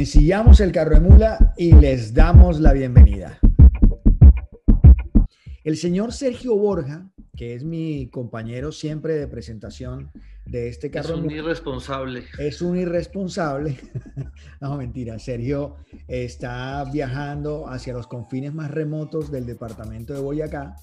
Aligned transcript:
Ensillamos 0.00 0.60
el 0.60 0.72
carro 0.72 0.94
de 0.94 1.00
mula 1.00 1.52
y 1.58 1.72
les 1.72 2.14
damos 2.14 2.58
la 2.58 2.72
bienvenida. 2.72 3.38
El 5.62 5.76
señor 5.76 6.14
Sergio 6.14 6.56
Borja, 6.56 7.10
que 7.36 7.54
es 7.54 7.64
mi 7.64 8.08
compañero 8.08 8.72
siempre 8.72 9.12
de 9.16 9.28
presentación 9.28 10.10
de 10.46 10.68
este 10.68 10.90
carro. 10.90 11.16
Es 11.16 11.20
un 11.20 11.30
irresponsable. 11.30 12.24
Es 12.38 12.62
un 12.62 12.78
irresponsable. 12.78 13.76
no, 14.62 14.78
mentira. 14.78 15.18
Sergio 15.18 15.76
está 16.08 16.82
viajando 16.90 17.68
hacia 17.68 17.92
los 17.92 18.06
confines 18.06 18.54
más 18.54 18.70
remotos 18.70 19.30
del 19.30 19.44
departamento 19.44 20.14
de 20.14 20.20
Boyacá 20.20 20.76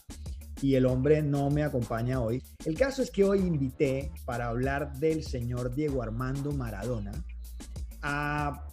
y 0.61 0.75
el 0.75 0.85
hombre 0.85 1.23
no 1.23 1.49
me 1.49 1.63
acompaña 1.63 2.21
hoy. 2.21 2.43
El 2.65 2.77
caso 2.77 3.01
es 3.01 3.09
que 3.09 3.23
hoy 3.23 3.39
invité 3.39 4.11
para 4.25 4.49
hablar 4.49 4.93
del 4.99 5.23
señor 5.23 5.73
Diego 5.73 6.03
Armando 6.03 6.51
Maradona 6.51 7.13
a 8.03 8.63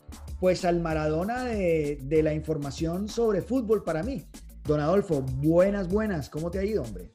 pues 0.45 0.67
al 0.67 0.81
Maradona 0.81 1.45
de, 1.45 1.99
de 2.03 2.23
la 2.23 2.35
información 2.35 3.09
sobre 3.09 3.41
fútbol 3.41 3.83
para 3.83 4.03
mí. 4.03 4.27
Don 4.65 4.79
Adolfo, 4.79 5.23
buenas, 5.23 5.89
buenas. 5.89 6.29
¿Cómo 6.29 6.51
te 6.51 6.59
ha 6.59 6.65
ido, 6.65 6.83
hombre? 6.83 7.11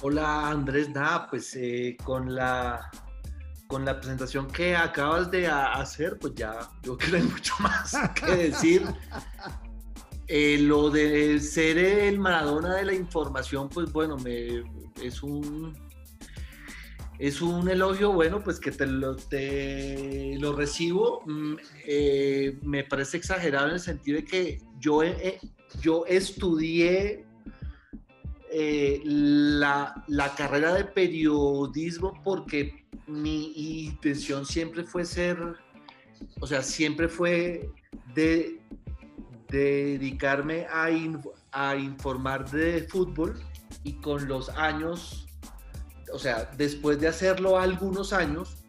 Hola 0.00 0.50
Andrés, 0.50 0.88
nada, 0.88 1.26
pues 1.28 1.56
eh, 1.56 1.96
con 2.04 2.36
la 2.36 2.88
con 3.66 3.84
la 3.84 3.98
presentación 3.98 4.46
que 4.46 4.76
acabas 4.76 5.28
de 5.28 5.48
hacer, 5.48 6.20
pues 6.20 6.36
ya 6.36 6.70
yo 6.84 6.96
creo 6.96 7.10
que 7.10 7.16
hay 7.16 7.22
mucho 7.24 7.54
más 7.58 7.96
que 8.14 8.36
decir. 8.50 8.86
Eh, 10.28 10.58
lo 10.60 10.88
de 10.88 11.40
ser 11.40 11.78
el 11.78 12.20
Maradona 12.20 12.76
de 12.76 12.84
la 12.84 12.94
información, 12.94 13.68
pues 13.68 13.90
bueno, 13.90 14.16
me, 14.18 14.62
es 15.02 15.20
un 15.24 15.74
es 17.18 17.40
un 17.42 17.68
elogio, 17.68 18.12
bueno, 18.12 18.42
pues 18.42 18.60
que 18.60 18.70
te 18.70 18.86
lo, 18.86 19.16
te 19.16 20.36
lo 20.38 20.54
recibo. 20.54 21.22
Mm, 21.26 21.54
eh, 21.86 22.58
me 22.62 22.84
parece 22.84 23.16
exagerado 23.16 23.68
en 23.68 23.74
el 23.74 23.80
sentido 23.80 24.18
de 24.18 24.24
que 24.24 24.62
yo, 24.78 25.00
yo 25.80 26.06
estudié 26.06 27.24
eh, 28.50 29.02
la, 29.04 30.04
la, 30.06 30.34
carrera 30.34 30.72
de 30.72 30.84
periodismo 30.84 32.14
porque 32.24 32.86
mi 33.06 33.52
intención 33.84 34.46
siempre 34.46 34.84
fue 34.84 35.04
ser, 35.04 35.38
o 36.40 36.46
sea, 36.46 36.62
siempre 36.62 37.08
fue 37.08 37.70
de, 38.14 38.58
dedicarme 39.48 40.66
a, 40.66 40.88
a 41.52 41.76
informar 41.76 42.50
de 42.50 42.86
fútbol 42.88 43.34
y 43.84 43.94
con 44.00 44.26
los 44.26 44.48
años, 44.50 45.27
o 46.12 46.18
sea, 46.18 46.50
después 46.56 47.00
de 47.00 47.08
hacerlo 47.08 47.58
algunos 47.58 48.12
años, 48.12 48.64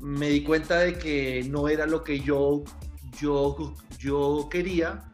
me 0.00 0.28
di 0.28 0.42
cuenta 0.42 0.78
de 0.80 0.98
que 0.98 1.44
no 1.48 1.68
era 1.68 1.86
lo 1.86 2.04
que 2.04 2.20
yo, 2.20 2.64
yo, 3.20 3.74
yo 3.98 4.48
quería 4.50 5.08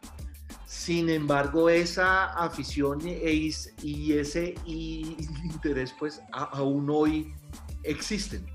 sin 0.85 1.09
embargo, 1.09 1.67
esa 1.67 2.25
afición 2.25 2.99
e 3.07 3.49
y 3.81 4.13
ese 4.13 4.53
interés, 4.65 5.95
pues 5.97 6.21
aún 6.31 6.87
hoy 6.91 7.33
existen. 7.81 8.45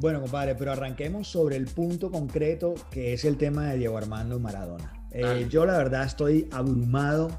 Bueno, 0.00 0.20
compadre, 0.20 0.54
pero 0.54 0.72
arranquemos 0.72 1.26
sobre 1.26 1.56
el 1.56 1.64
punto 1.64 2.10
concreto 2.10 2.74
que 2.90 3.14
es 3.14 3.24
el 3.24 3.38
tema 3.38 3.70
de 3.70 3.78
Diego 3.78 3.96
Armando 3.96 4.38
Maradona. 4.38 4.92
Eh, 5.10 5.46
yo 5.48 5.64
la 5.64 5.78
verdad 5.78 6.04
estoy 6.04 6.46
abrumado 6.52 7.30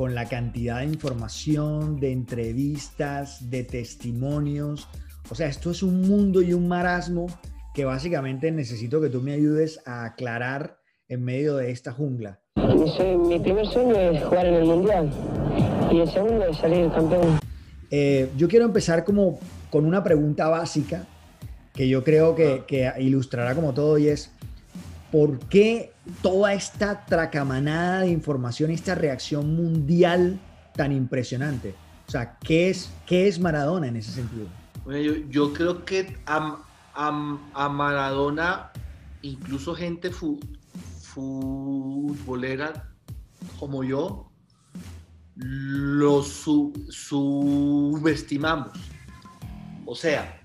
con 0.00 0.14
la 0.14 0.24
cantidad 0.30 0.78
de 0.78 0.86
información, 0.86 2.00
de 2.00 2.10
entrevistas, 2.10 3.50
de 3.50 3.64
testimonios. 3.64 4.88
O 5.28 5.34
sea, 5.34 5.46
esto 5.46 5.72
es 5.72 5.82
un 5.82 6.00
mundo 6.08 6.40
y 6.40 6.54
un 6.54 6.68
marasmo 6.68 7.26
que 7.74 7.84
básicamente 7.84 8.50
necesito 8.50 8.98
que 9.02 9.10
tú 9.10 9.20
me 9.20 9.34
ayudes 9.34 9.82
a 9.84 10.06
aclarar 10.06 10.78
en 11.06 11.22
medio 11.22 11.54
de 11.56 11.70
esta 11.70 11.92
jungla 11.92 12.40
mi 12.56 13.38
primer 13.40 13.66
sueño 13.66 13.94
es 13.94 14.24
jugar 14.24 14.46
en 14.46 14.54
el 14.54 14.64
Mundial 14.64 15.10
y 15.92 15.98
el 16.00 16.10
segundo 16.10 16.46
es 16.46 16.56
salir 16.56 16.90
campeón. 16.92 17.38
Eh, 17.90 18.30
yo 18.38 18.48
quiero 18.48 18.64
empezar 18.64 19.04
como 19.04 19.38
con 19.68 19.84
una 19.84 20.02
pregunta 20.02 20.48
básica 20.48 21.04
que 21.74 21.86
yo 21.90 22.02
creo 22.02 22.34
que, 22.34 22.64
que, 22.66 22.90
ilustrará 23.00 23.54
como 23.54 23.74
todo 23.74 23.98
y 23.98 24.08
es 24.08 24.32
¿por 25.10 25.38
qué 25.48 25.92
toda 26.22 26.54
esta 26.54 27.04
tracamanada 27.06 28.00
de 28.00 28.10
información, 28.10 28.70
esta 28.70 28.94
reacción 28.94 29.54
mundial 29.54 30.40
tan 30.74 30.92
impresionante? 30.92 31.74
O 32.06 32.10
sea, 32.10 32.38
¿qué 32.38 32.70
es, 32.70 32.90
qué 33.06 33.28
es 33.28 33.38
Maradona 33.38 33.88
en 33.88 33.96
ese 33.96 34.12
sentido? 34.12 34.46
Bueno, 34.84 35.14
yo, 35.28 35.52
creo 35.52 35.84
que 35.84 36.16
a, 36.26 36.58
a, 36.94 37.38
a 37.54 37.68
Maradona, 37.68 38.72
incluso 39.22 39.74
gente 39.74 40.10
fu, 40.10 40.40
futbolera 41.00 42.88
como 43.58 43.84
yo 43.84 44.30
lo 45.36 46.22
subestimamos. 46.22 48.72
O 49.86 49.94
sea, 49.94 50.39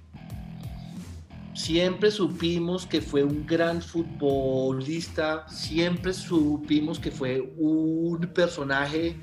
siempre 1.56 2.12
supimos 2.12 2.86
que 2.86 3.02
fue 3.02 3.24
un 3.24 3.46
gran 3.48 3.82
futbolista, 3.82 5.48
siempre 5.50 6.14
supimos 6.14 7.00
que 7.00 7.10
fue 7.10 7.42
un 7.58 8.20
personaje 8.34 9.16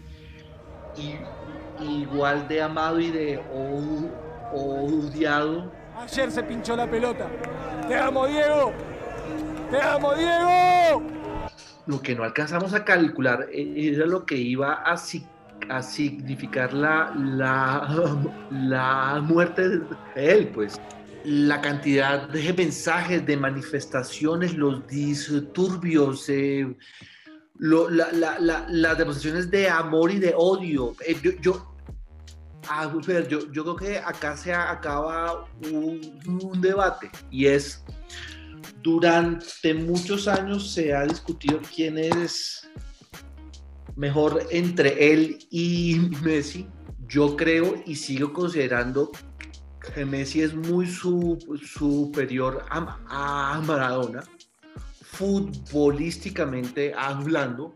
igual 1.80 2.48
de 2.48 2.62
amado 2.62 2.98
y 2.98 3.10
de 3.10 3.40
odiado. 4.52 5.72
Ayer 5.96 6.32
se 6.32 6.42
pinchó 6.42 6.74
la 6.74 6.90
pelota. 6.90 7.28
Te 7.86 7.94
amo, 7.96 8.26
Diego. 8.26 8.72
Te 9.70 9.80
amo, 9.80 10.14
Diego 10.14 11.22
lo 11.86 12.00
que 12.00 12.14
no 12.14 12.24
alcanzamos 12.24 12.74
a 12.74 12.84
calcular 12.84 13.48
era 13.52 14.06
lo 14.06 14.24
que 14.24 14.36
iba 14.36 14.74
a, 14.74 14.92
a 15.68 15.82
significar 15.82 16.72
la, 16.72 17.12
la, 18.50 19.20
muerte 19.22 19.68
de 19.68 19.82
él, 20.14 20.48
pues. 20.54 20.80
La 21.24 21.60
cantidad 21.60 22.28
de 22.28 22.52
mensajes, 22.52 23.24
de 23.24 23.36
manifestaciones, 23.36 24.54
los 24.54 24.86
disturbios, 24.86 26.28
eh, 26.28 26.76
las 27.58 28.98
demostraciones 28.98 29.50
de 29.50 29.68
amor 29.68 30.10
y 30.10 30.18
de 30.18 30.34
odio. 30.36 30.94
Eh, 31.06 31.16
yo, 31.22 31.32
yo, 31.40 31.68
yo, 33.52 33.64
creo 33.64 33.76
que 33.76 33.98
acá 33.98 34.36
se 34.36 34.52
acaba 34.52 35.46
un 35.70 36.60
debate 36.60 37.10
y 37.30 37.46
es 37.46 37.84
durante 38.82 39.74
muchos 39.74 40.28
años 40.28 40.72
se 40.72 40.92
ha 40.94 41.04
discutido 41.04 41.60
quién 41.74 41.98
es 41.98 42.68
mejor 43.96 44.46
entre 44.50 45.12
él 45.12 45.38
y 45.50 46.10
Messi. 46.22 46.66
Yo 47.06 47.36
creo 47.36 47.82
y 47.86 47.94
sigo 47.94 48.32
considerando 48.32 49.10
que 49.94 50.04
Messi 50.04 50.42
es 50.42 50.54
muy 50.54 50.86
superior 50.86 52.64
a, 52.70 53.60
Maradona, 53.66 54.22
futbolísticamente 55.02 56.92
hablando. 56.96 57.74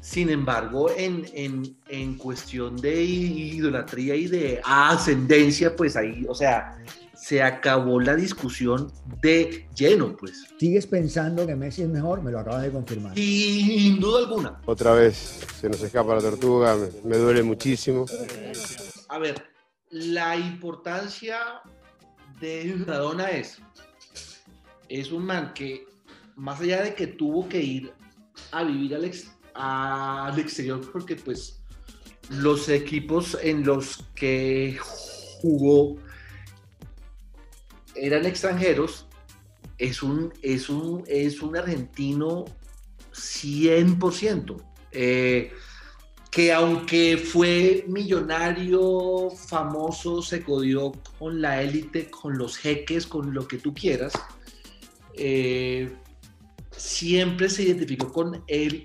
Sin 0.00 0.30
embargo, 0.30 0.88
en, 0.96 1.26
en, 1.34 1.76
en, 1.88 2.16
cuestión 2.16 2.76
de 2.76 3.02
idolatría 3.02 4.14
y 4.14 4.28
de 4.28 4.60
ascendencia, 4.64 5.74
pues 5.74 5.96
ahí, 5.96 6.24
o 6.28 6.34
sea, 6.34 6.78
se 7.26 7.42
acabó 7.42 8.00
la 8.00 8.14
discusión 8.14 8.92
de 9.20 9.66
lleno, 9.74 10.16
pues. 10.16 10.44
¿Sigues 10.60 10.86
pensando 10.86 11.44
que 11.44 11.56
Messi 11.56 11.82
es 11.82 11.88
mejor? 11.88 12.22
Me 12.22 12.30
lo 12.30 12.38
acabas 12.38 12.62
de 12.62 12.70
confirmar. 12.70 13.16
Sin 13.16 13.98
duda 13.98 14.20
alguna. 14.20 14.60
Otra 14.64 14.92
vez 14.92 15.40
se 15.60 15.68
nos 15.68 15.82
escapa 15.82 16.14
la 16.14 16.20
tortuga, 16.20 16.76
me, 17.02 17.16
duele 17.16 17.42
muchísimo. 17.42 18.06
A 19.08 19.18
ver, 19.18 19.42
la 20.04 20.36
importancia 20.36 21.38
de 22.40 22.74
Maradona 22.86 23.30
es, 23.30 23.58
es 24.88 25.10
un 25.10 25.24
man 25.24 25.54
que, 25.54 25.86
más 26.36 26.60
allá 26.60 26.82
de 26.82 26.94
que 26.94 27.06
tuvo 27.06 27.48
que 27.48 27.62
ir 27.62 27.92
a 28.52 28.62
vivir 28.62 28.94
al, 28.94 29.10
al 29.54 30.38
exterior, 30.38 30.80
porque 30.92 31.16
pues 31.16 31.62
los 32.28 32.68
equipos 32.68 33.38
en 33.40 33.64
los 33.64 34.04
que 34.14 34.78
jugó 35.40 35.96
eran 37.94 38.26
extranjeros, 38.26 39.06
es 39.78 40.02
un, 40.02 40.32
es 40.42 40.68
un, 40.68 41.04
es 41.06 41.40
un 41.40 41.56
argentino 41.56 42.44
100%. 43.14 44.62
Eh, 44.92 45.52
que 46.36 46.52
aunque 46.52 47.16
fue 47.16 47.86
millonario, 47.88 49.30
famoso, 49.30 50.20
se 50.20 50.42
codió 50.42 50.92
con 51.18 51.40
la 51.40 51.62
élite, 51.62 52.10
con 52.10 52.36
los 52.36 52.58
jeques, 52.58 53.06
con 53.06 53.32
lo 53.32 53.48
que 53.48 53.56
tú 53.56 53.72
quieras, 53.72 54.12
eh, 55.14 55.96
siempre 56.72 57.48
se 57.48 57.62
identificó 57.62 58.12
con 58.12 58.44
el, 58.48 58.84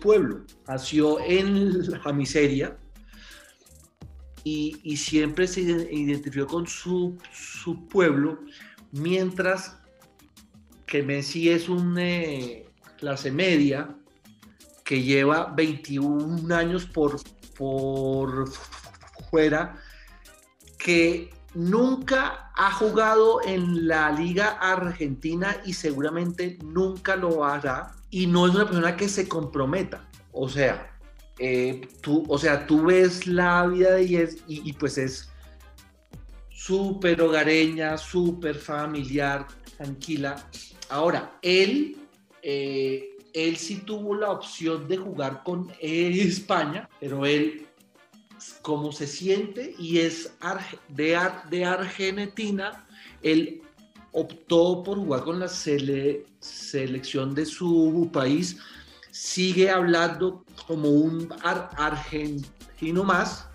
pueblo. 0.00 0.44
Nació 0.68 1.18
en 1.26 1.90
la 1.90 2.12
miseria, 2.12 2.78
y, 4.44 4.96
siempre 4.96 5.48
se 5.48 5.62
identificó 5.62 6.46
con 6.46 6.68
su, 6.68 7.18
su, 7.32 7.88
pueblo, 7.88 8.38
mientras 8.92 9.76
que 10.86 11.02
Messi 11.02 11.48
es 11.48 11.68
un 11.68 11.98
eh, 11.98 12.64
clase 12.96 13.32
media 13.32 13.98
que 14.88 15.02
lleva 15.02 15.52
21 15.54 16.54
años 16.56 16.86
por, 16.86 17.20
por 17.58 18.48
fuera, 19.28 19.76
que 20.78 21.28
nunca 21.52 22.50
ha 22.56 22.72
jugado 22.72 23.42
en 23.44 23.86
la 23.86 24.10
liga 24.10 24.56
argentina 24.58 25.58
y 25.66 25.74
seguramente 25.74 26.56
nunca 26.64 27.16
lo 27.16 27.44
hará, 27.44 27.92
y 28.08 28.26
no 28.28 28.46
es 28.46 28.54
una 28.54 28.64
persona 28.64 28.96
que 28.96 29.10
se 29.10 29.28
comprometa. 29.28 30.08
O 30.32 30.48
sea, 30.48 30.98
eh, 31.38 31.86
tú, 32.00 32.24
o 32.26 32.38
sea, 32.38 32.66
tú 32.66 32.86
ves 32.86 33.26
la 33.26 33.66
vida 33.66 33.90
de 33.90 34.08
Yes 34.08 34.38
y, 34.46 34.72
pues 34.72 34.96
es 34.96 35.28
súper 36.48 37.20
hogareña, 37.20 37.98
súper 37.98 38.54
familiar, 38.54 39.46
tranquila. 39.76 40.42
Ahora, 40.88 41.38
él 41.42 41.98
eh, 42.42 43.17
él 43.34 43.56
sí 43.56 43.76
tuvo 43.76 44.14
la 44.14 44.30
opción 44.30 44.88
de 44.88 44.96
jugar 44.96 45.42
con 45.44 45.72
España, 45.80 46.88
pero 47.00 47.26
él, 47.26 47.66
como 48.62 48.92
se 48.92 49.06
siente 49.06 49.74
y 49.78 49.98
es 49.98 50.32
de, 50.88 51.18
de 51.50 51.64
Argentina, 51.64 52.86
él 53.22 53.62
optó 54.12 54.82
por 54.82 54.98
jugar 54.98 55.24
con 55.24 55.40
la 55.40 55.48
selección 55.48 57.34
de 57.34 57.46
su 57.46 58.08
país, 58.12 58.58
sigue 59.10 59.70
hablando 59.70 60.44
como 60.66 60.88
un 60.88 61.28
argentino 61.42 63.04
más, 63.04 63.46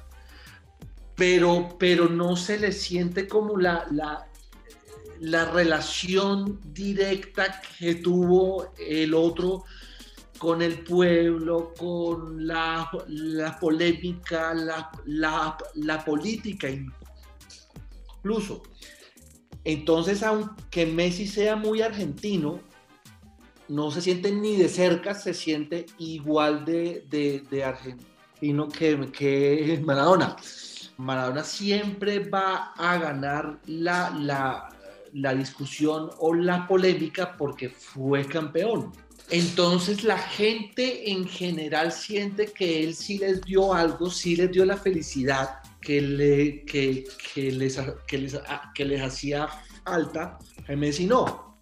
pero, 1.15 1.75
pero 1.79 2.09
no 2.09 2.35
se 2.35 2.59
le 2.59 2.71
siente 2.71 3.27
como 3.27 3.57
la, 3.57 3.85
la, 3.91 4.27
la 5.23 5.45
relación 5.45 6.59
directa 6.73 7.61
que 7.79 7.95
tuvo 7.95 8.73
el 8.77 9.13
otro 9.13 9.63
con 10.37 10.61
el 10.61 10.83
pueblo, 10.83 11.73
con 11.79 12.45
la, 12.45 12.91
polémica, 13.61 14.53
la, 14.53 14.91
la, 15.75 16.03
política 16.03 16.67
incluso. 18.19 18.63
Entonces, 19.63 20.23
aunque 20.23 20.85
Messi 20.85 21.25
sea 21.25 21.55
muy 21.55 21.81
argentino, 21.81 22.59
no 23.69 23.91
se 23.91 24.01
siente 24.01 24.29
ni 24.29 24.57
de 24.57 24.67
cerca, 24.67 25.13
se 25.13 25.33
siente 25.33 25.85
igual 25.99 26.65
de, 26.65 27.63
argentino 27.65 28.67
que, 28.67 29.09
que 29.13 29.81
Maradona. 29.85 30.35
Maradona 30.97 31.45
siempre 31.45 32.19
va 32.19 32.73
a 32.73 32.97
ganar 32.97 33.59
la, 33.65 34.09
la, 34.09 34.72
la 35.13 35.33
discusión 35.33 36.09
o 36.19 36.33
la 36.33 36.67
polémica 36.67 37.37
porque 37.37 37.69
fue 37.69 38.25
campeón. 38.25 38.91
Entonces 39.29 40.03
la 40.03 40.17
gente 40.17 41.11
en 41.11 41.27
general 41.27 41.91
siente 41.91 42.47
que 42.47 42.83
él 42.83 42.93
sí 42.93 43.17
les 43.17 43.41
dio 43.41 43.73
algo, 43.73 44.09
sí 44.09 44.35
les 44.35 44.51
dio 44.51 44.65
la 44.65 44.77
felicidad 44.77 45.59
que, 45.81 46.01
le, 46.01 46.63
que, 46.65 47.05
les, 47.35 47.77
que, 48.07 48.17
les, 48.17 48.39
que 48.73 48.85
les 48.85 49.01
hacía 49.01 49.47
falta. 49.83 50.37
A 50.67 50.75
Messi 50.75 51.05
no. 51.05 51.57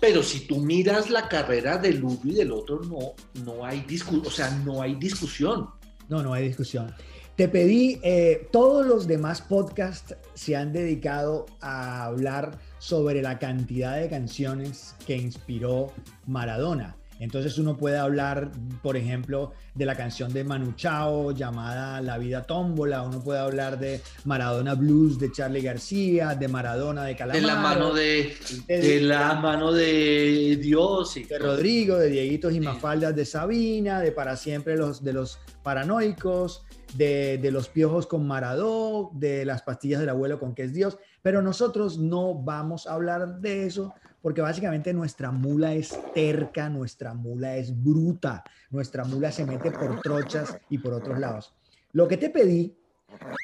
Pero 0.00 0.22
si 0.22 0.40
tú 0.40 0.58
miras 0.58 1.10
la 1.10 1.28
carrera 1.28 1.78
del 1.78 2.04
uno 2.04 2.20
y 2.24 2.34
del 2.34 2.52
otro, 2.52 2.80
no, 2.82 3.14
no 3.44 3.64
hay 3.64 3.80
discusión, 3.82 4.26
o 4.26 4.30
sea, 4.30 4.50
no 4.64 4.82
hay 4.82 4.94
discusión. 4.96 5.70
No, 6.08 6.22
no 6.22 6.34
hay 6.34 6.48
discusión. 6.48 6.94
Te 7.34 7.48
pedí, 7.48 7.98
eh, 8.02 8.48
todos 8.52 8.86
los 8.86 9.06
demás 9.06 9.42
podcasts 9.42 10.14
se 10.34 10.56
han 10.56 10.72
dedicado 10.72 11.46
a 11.60 12.04
hablar 12.04 12.58
sobre 12.86 13.20
la 13.20 13.40
cantidad 13.40 13.96
de 13.96 14.08
canciones 14.08 14.94
que 15.08 15.16
inspiró 15.16 15.92
Maradona. 16.24 16.94
Entonces 17.18 17.58
uno 17.58 17.76
puede 17.76 17.98
hablar, 17.98 18.50
por 18.82 18.96
ejemplo, 18.96 19.52
de 19.74 19.86
la 19.86 19.94
canción 19.94 20.32
de 20.32 20.44
Manu 20.44 20.72
Chao 20.72 21.32
llamada 21.32 22.00
La 22.00 22.18
vida 22.18 22.42
tómbola, 22.42 23.02
uno 23.02 23.22
puede 23.22 23.40
hablar 23.40 23.78
de 23.78 24.00
Maradona 24.24 24.74
Blues 24.74 25.18
de 25.18 25.32
Charlie 25.32 25.62
García, 25.62 26.34
de 26.34 26.48
Maradona 26.48 27.04
de 27.04 27.16
Calamaro. 27.16 27.40
De 27.40 27.46
la 27.46 27.60
mano 27.60 27.94
de, 27.94 28.36
de, 28.66 29.00
la 29.00 29.34
mano 29.34 29.72
de 29.72 30.58
Dios. 30.60 31.16
Y 31.16 31.24
de 31.24 31.38
Rodrigo, 31.38 31.96
de 31.96 32.08
Dieguitos 32.08 32.54
y 32.54 32.60
Mafaldas 32.60 33.14
de 33.16 33.24
Sabina, 33.24 34.00
de 34.00 34.12
Para 34.12 34.36
Siempre 34.36 34.76
los, 34.76 35.02
de 35.02 35.12
los 35.12 35.38
Paranoicos, 35.62 36.64
de, 36.94 37.50
los 37.50 37.68
piojos 37.68 38.06
con 38.06 38.26
Maradó, 38.26 39.10
de 39.14 39.44
las 39.44 39.62
pastillas 39.62 40.00
del 40.00 40.08
abuelo 40.08 40.38
con 40.38 40.54
que 40.54 40.64
es 40.64 40.72
Dios, 40.72 40.98
pero 41.22 41.42
nosotros 41.42 41.98
no 41.98 42.34
vamos 42.34 42.86
a 42.86 42.94
hablar 42.94 43.40
de 43.40 43.66
eso 43.66 43.94
porque 44.26 44.40
básicamente 44.40 44.92
nuestra 44.92 45.30
mula 45.30 45.74
es 45.74 45.96
terca, 46.12 46.68
nuestra 46.68 47.14
mula 47.14 47.58
es 47.58 47.80
bruta, 47.80 48.42
nuestra 48.70 49.04
mula 49.04 49.30
se 49.30 49.46
mete 49.46 49.70
por 49.70 50.00
trochas 50.00 50.58
y 50.68 50.78
por 50.78 50.94
otros 50.94 51.20
lados. 51.20 51.54
Lo 51.92 52.08
que 52.08 52.16
te 52.16 52.30
pedí, 52.30 52.76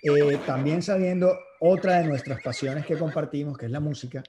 eh, 0.02 0.40
también 0.44 0.82
sabiendo 0.82 1.38
otra 1.61 2.00
de 2.00 2.08
nuestras 2.08 2.43
pasiones 2.43 2.84
que 2.84 2.99
compartimos, 2.99 3.56
que 3.56 3.67
es 3.67 3.70
la 3.70 3.79
música, 3.79 4.25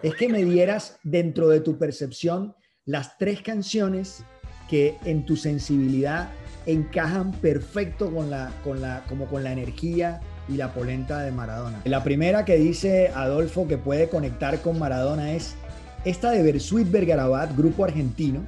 es 0.00 0.14
que 0.14 0.28
me 0.28 0.44
dieras 0.44 1.00
dentro 1.02 1.48
de 1.48 1.58
tu 1.58 1.78
percepción 1.78 2.54
las 2.84 3.18
tres 3.18 3.42
canciones 3.42 4.22
que 4.70 4.98
en 5.04 5.26
tu 5.26 5.34
sensibilidad 5.34 6.30
encajan 6.66 7.32
perfecto 7.32 8.14
con 8.14 8.30
la, 8.30 8.52
con 8.62 8.80
la, 8.80 9.02
como 9.08 9.26
con 9.26 9.42
la 9.42 9.50
energía 9.50 10.20
y 10.48 10.58
la 10.58 10.72
polenta 10.72 11.22
de 11.22 11.32
Maradona. 11.32 11.80
La 11.86 12.04
primera 12.04 12.44
que 12.44 12.56
dice 12.56 13.10
Adolfo 13.16 13.66
que 13.66 13.78
puede 13.78 14.08
conectar 14.08 14.60
con 14.62 14.78
Maradona 14.78 15.32
es 15.32 15.56
esta 16.04 16.30
de 16.30 16.42
Bersuit 16.42 16.90
Vergarabat, 16.90 17.56
grupo 17.56 17.84
argentino, 17.84 18.40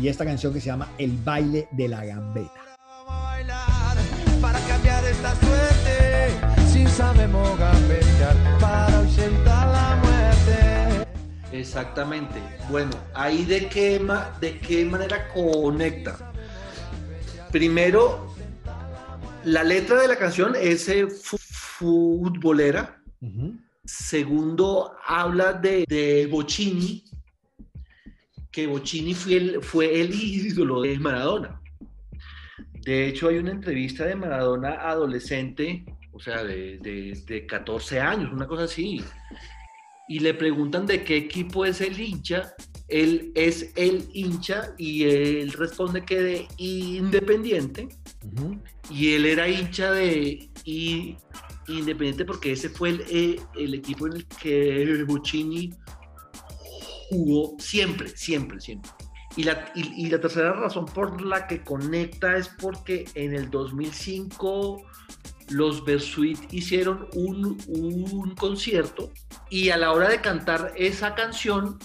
y 0.00 0.08
esta 0.08 0.24
canción 0.24 0.52
que 0.52 0.60
se 0.60 0.66
llama 0.66 0.88
El 0.98 1.16
baile 1.24 1.68
de 1.72 1.88
la 1.88 2.04
gambeta. 2.04 2.52
Para 4.40 4.58
cambiar 4.60 5.04
esta 5.04 5.34
suerte, 5.36 6.28
si 6.72 6.86
sabemos 6.86 7.58
para 8.60 9.02
la 9.72 9.96
muerte. 10.02 11.06
Exactamente. 11.52 12.40
Bueno, 12.70 12.90
ahí 13.14 13.44
de 13.44 13.68
qué, 13.68 14.00
de 14.40 14.58
qué 14.58 14.84
manera 14.84 15.28
conecta 15.28 16.32
Primero, 17.50 18.34
la 19.44 19.64
letra 19.64 20.00
de 20.00 20.08
la 20.08 20.16
canción 20.16 20.54
es 20.60 20.88
eh, 20.88 21.06
futbolera. 21.06 23.00
Segundo, 23.86 24.92
habla 25.04 25.52
de, 25.54 25.84
de 25.88 26.26
Bocini, 26.26 27.04
que 28.50 28.66
Bocini 28.66 29.14
fue 29.14 29.36
el, 29.36 29.62
fue 29.62 30.00
el 30.00 30.14
ídolo 30.14 30.82
de 30.82 30.98
Maradona. 30.98 31.60
De 32.82 33.08
hecho, 33.08 33.28
hay 33.28 33.38
una 33.38 33.52
entrevista 33.52 34.04
de 34.04 34.16
Maradona 34.16 34.74
adolescente, 34.74 35.84
o 36.12 36.20
sea, 36.20 36.44
de, 36.44 36.78
de, 36.78 37.20
de 37.26 37.46
14 37.46 38.00
años, 38.00 38.32
una 38.32 38.46
cosa 38.46 38.64
así. 38.64 39.02
Y 40.08 40.20
le 40.20 40.34
preguntan 40.34 40.86
de 40.86 41.02
qué 41.02 41.16
equipo 41.16 41.64
es 41.64 41.80
el 41.80 41.98
hincha 41.98 42.54
él 42.88 43.32
es 43.34 43.72
el 43.74 44.08
hincha 44.12 44.74
y 44.78 45.04
él 45.04 45.52
responde 45.52 46.04
que 46.04 46.20
de 46.20 46.48
Independiente 46.56 47.88
y 48.90 49.14
él 49.14 49.26
era 49.26 49.48
hincha 49.48 49.90
de 49.92 50.48
Independiente 51.68 52.24
porque 52.24 52.52
ese 52.52 52.68
fue 52.68 52.90
el, 52.90 53.00
eh, 53.08 53.40
el, 53.56 53.74
equipo 53.74 54.06
en 54.06 54.14
el 54.14 54.26
que 54.26 55.04
Buccini 55.04 55.74
jugó 57.10 57.56
siempre, 57.58 58.08
siempre, 58.08 58.60
siempre. 58.60 58.90
Y 59.36 59.42
la, 59.42 59.70
y, 59.74 60.08
la 60.08 60.20
tercera 60.20 60.52
razón 60.52 60.86
por 60.86 61.20
la 61.20 61.46
que 61.46 61.62
conecta 61.62 62.36
es 62.36 62.48
porque 62.48 63.04
en 63.14 63.34
el 63.34 63.50
2005 63.50 64.82
los 65.50 65.84
Bersuit 65.84 66.38
hicieron 66.52 67.08
un, 67.14 67.58
un 67.68 68.34
concierto 68.34 69.12
y 69.50 69.68
a 69.70 69.76
la 69.76 69.92
hora 69.92 70.08
de 70.08 70.20
cantar 70.20 70.72
esa 70.76 71.14
canción 71.14 71.78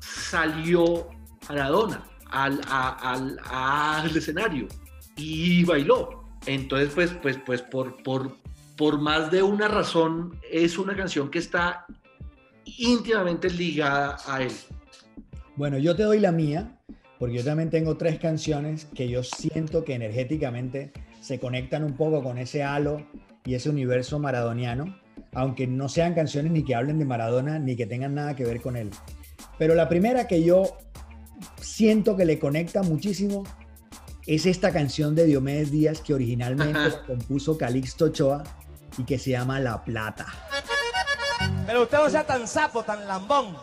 salió 0.00 1.08
Maradona 1.48 2.06
al, 2.30 2.60
al, 2.68 3.38
al, 3.44 4.16
escenario 4.16 4.68
y 5.16 5.64
bailó. 5.64 6.24
Entonces, 6.46 6.90
pues, 6.94 7.10
pues, 7.22 7.38
pues 7.44 7.62
por, 7.62 8.02
por, 8.02 8.36
por 8.76 9.00
más 9.00 9.30
de 9.30 9.42
una 9.42 9.68
razón, 9.68 10.40
es 10.50 10.78
una 10.78 10.96
canción 10.96 11.30
que 11.30 11.38
está 11.38 11.86
íntimamente 12.64 13.48
ligada 13.50 14.16
a 14.26 14.42
él. 14.42 14.52
Bueno, 15.56 15.78
yo 15.78 15.94
te 15.94 16.02
doy 16.02 16.18
la 16.18 16.32
mía, 16.32 16.80
porque 17.18 17.36
yo 17.36 17.44
también 17.44 17.70
tengo 17.70 17.96
tres 17.96 18.18
canciones 18.18 18.86
que 18.94 19.08
yo 19.08 19.22
siento 19.22 19.84
que 19.84 19.94
energéticamente 19.94 20.92
se 21.20 21.38
conectan 21.38 21.84
un 21.84 21.94
poco 21.94 22.22
con 22.22 22.38
ese 22.38 22.64
halo 22.64 23.06
y 23.44 23.54
ese 23.54 23.70
universo 23.70 24.18
maradoniano, 24.18 24.98
aunque 25.32 25.66
no 25.66 25.88
sean 25.88 26.14
canciones 26.14 26.50
ni 26.52 26.64
que 26.64 26.74
hablen 26.74 26.98
de 26.98 27.04
Maradona 27.04 27.58
ni 27.58 27.76
que 27.76 27.86
tengan 27.86 28.14
nada 28.14 28.34
que 28.34 28.44
ver 28.44 28.60
con 28.60 28.76
él. 28.76 28.90
Pero 29.58 29.74
la 29.74 29.88
primera 29.88 30.26
que 30.26 30.42
yo 30.42 30.76
siento 31.60 32.16
que 32.16 32.24
le 32.24 32.38
conecta 32.38 32.82
muchísimo 32.82 33.44
es 34.26 34.46
esta 34.46 34.72
canción 34.72 35.14
de 35.14 35.26
Diomedes 35.26 35.70
Díaz 35.70 36.00
que 36.00 36.14
originalmente 36.14 36.78
compuso 37.06 37.56
Calixto 37.58 38.06
Ochoa 38.06 38.42
y 38.98 39.04
que 39.04 39.18
se 39.18 39.30
llama 39.30 39.60
La 39.60 39.82
Plata. 39.82 40.26
Pero 41.66 41.82
usted 41.82 41.98
no 41.98 42.10
sea 42.10 42.24
tan 42.24 42.46
sapo, 42.46 42.82
tan 42.82 43.06
lambón. 43.06 43.56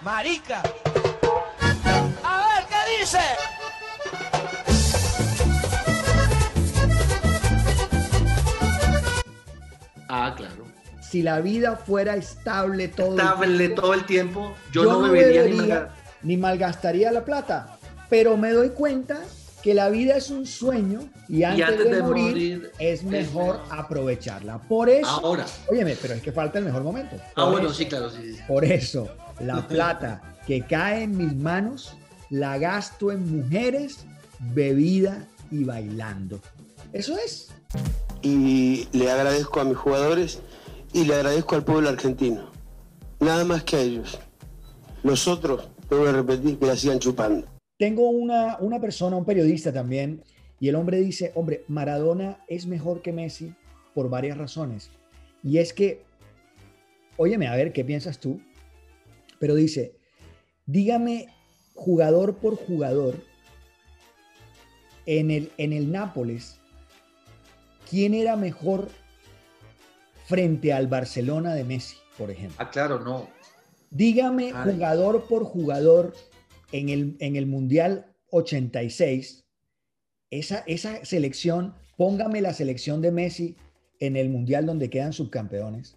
marica. 0.00 0.62
A 2.24 2.36
ver, 2.38 2.66
¿qué 2.68 3.00
dice? 3.00 3.18
Ah, 10.08 10.34
claro. 10.36 10.64
Si 11.00 11.22
la 11.22 11.40
vida 11.40 11.76
fuera 11.76 12.14
estable 12.16 12.88
todo 12.88 13.16
Estable 13.16 13.68
todo 13.70 13.94
el 13.94 14.04
tiempo, 14.06 14.54
yo, 14.72 14.84
no 14.84 15.00
bebería 15.00 15.44
ni 15.44 15.52
malga- 15.56 15.88
ni 16.22 16.36
malgastaría 16.36 17.10
la 17.10 17.24
plata. 17.24 17.76
Pero 18.08 18.36
me 18.36 18.52
doy 18.52 18.70
cuenta 18.70 19.18
que 19.62 19.74
la 19.74 19.88
vida 19.90 20.16
es 20.16 20.30
un 20.30 20.46
sueño 20.46 21.00
y 21.28 21.42
antes, 21.42 21.66
antes 21.68 21.84
de, 21.90 21.96
de 21.96 22.02
morir, 22.02 22.24
morir, 22.30 22.72
es 22.78 23.00
es 23.00 23.04
mejor 23.04 23.60
aprovecharla. 23.70 24.58
Por 24.62 24.88
eso, 24.88 25.08
Ahora. 25.08 25.46
óyeme, 25.70 25.96
pero 26.00 26.14
es 26.14 26.22
que 26.22 26.32
falta 26.32 26.58
el 26.58 26.64
mejor 26.64 26.82
momento. 26.82 27.16
Ah, 27.36 27.44
Por 27.44 27.52
bueno, 27.52 27.66
eso- 27.68 27.76
sí, 27.76 27.86
claro, 27.86 28.10
sí, 28.10 28.34
sí. 28.34 28.40
Por 28.48 28.64
eso, 28.64 29.08
la 29.40 29.66
plata 29.68 30.22
que 30.46 30.62
cae 30.66 31.02
en 31.04 31.16
mis 31.16 31.34
manos 31.36 31.94
la 32.30 32.56
gasto 32.58 33.10
en 33.12 33.38
mujeres, 33.42 34.04
bebida 34.38 35.26
y 35.50 35.64
bailando. 35.64 36.40
Eso 36.92 37.16
es. 37.18 37.48
y 38.22 38.88
le 38.92 39.10
agradezco 39.10 39.60
a 39.60 39.64
mis 39.64 39.76
jugadores 39.76 40.40
y 40.92 41.04
le 41.04 41.14
agradezco 41.14 41.54
al 41.54 41.64
pueblo 41.64 41.88
argentino. 41.88 42.50
Nada 43.20 43.44
más 43.44 43.62
que 43.64 43.76
a 43.76 43.80
ellos. 43.80 44.18
Los 45.02 45.28
otros, 45.28 45.68
tengo 45.88 46.04
que 46.04 46.12
repetir, 46.12 46.58
que 46.58 46.66
la 46.66 46.76
sigan 46.76 46.98
chupando. 46.98 47.46
Tengo 47.80 48.10
una, 48.10 48.58
una 48.60 48.78
persona, 48.78 49.16
un 49.16 49.24
periodista 49.24 49.72
también, 49.72 50.22
y 50.60 50.68
el 50.68 50.74
hombre 50.74 50.98
dice, 50.98 51.32
hombre, 51.34 51.64
Maradona 51.66 52.44
es 52.46 52.66
mejor 52.66 53.00
que 53.00 53.10
Messi 53.10 53.54
por 53.94 54.10
varias 54.10 54.36
razones. 54.36 54.90
Y 55.42 55.56
es 55.56 55.72
que, 55.72 56.02
óyeme, 57.16 57.48
a 57.48 57.56
ver, 57.56 57.72
¿qué 57.72 57.82
piensas 57.82 58.18
tú? 58.18 58.38
Pero 59.38 59.54
dice, 59.54 59.94
dígame 60.66 61.28
jugador 61.74 62.36
por 62.36 62.56
jugador 62.56 63.16
en 65.06 65.30
el, 65.30 65.50
en 65.56 65.72
el 65.72 65.90
Nápoles, 65.90 66.58
¿quién 67.88 68.12
era 68.12 68.36
mejor 68.36 68.90
frente 70.26 70.74
al 70.74 70.86
Barcelona 70.86 71.54
de 71.54 71.64
Messi, 71.64 71.96
por 72.18 72.30
ejemplo? 72.30 72.56
Ah, 72.58 72.68
claro, 72.68 73.00
no. 73.00 73.26
Dígame 73.90 74.52
Ay. 74.54 74.74
jugador 74.74 75.24
por 75.24 75.44
jugador 75.44 76.12
en 76.72 76.88
el, 76.88 77.16
en 77.20 77.36
el 77.36 77.46
Mundial 77.46 78.06
86, 78.30 79.44
esa, 80.30 80.58
esa 80.66 81.04
selección, 81.04 81.74
póngame 81.96 82.40
la 82.40 82.52
selección 82.54 83.00
de 83.02 83.10
Messi 83.12 83.56
en 83.98 84.16
el 84.16 84.28
Mundial 84.30 84.66
donde 84.66 84.88
quedan 84.90 85.12
subcampeones 85.12 85.96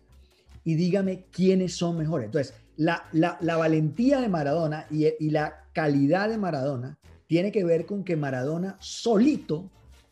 y 0.63 0.75
dígame 0.75 1.25
quiénes 1.31 1.75
son 1.75 1.97
mejores. 1.97 2.25
Entonces, 2.27 2.53
la, 2.77 3.07
la- 3.11 3.37
la 3.41 3.57
valentía 3.57 4.19
de 4.19 4.29
Maradona 4.29 4.87
y, 4.89 5.05
y 5.19 5.29
la 5.29 5.67
calidad 5.73 6.29
de 6.29 6.37
Maradona 6.37 6.97
tiene 7.27 7.51
que 7.51 7.63
ver 7.63 7.85
con 7.85 8.03
que 8.03 8.15
Maradona 8.15 8.77
solito, 8.79 9.69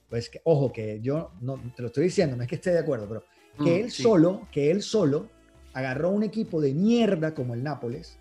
pues 0.10 0.30
que, 0.30 0.42
ojo, 0.44 0.72
que 0.72 1.00
yo 1.02 1.32
no 1.42 1.60
te 1.76 1.82
lo 1.82 1.88
estoy 1.88 2.06
diciendo, 2.06 2.36
no 2.36 2.44
es 2.44 2.50
que 2.50 2.56
esté 2.56 2.72
de 2.72 2.80
acuerdo, 2.80 3.08
pero 3.08 3.24
que 3.64 3.78
Mm, 3.78 3.84
él 3.86 3.92
sí. 3.92 4.04
solo, 4.04 4.48
que 4.52 4.72
él 4.72 4.82
solo 4.82 5.30
agarró 5.74 6.10
un 6.12 6.24
equipo 6.24 6.62
de 6.62 6.74
mierda 6.74 7.34
como 7.34 7.54
el 7.54 7.64
Nápoles 7.64 8.18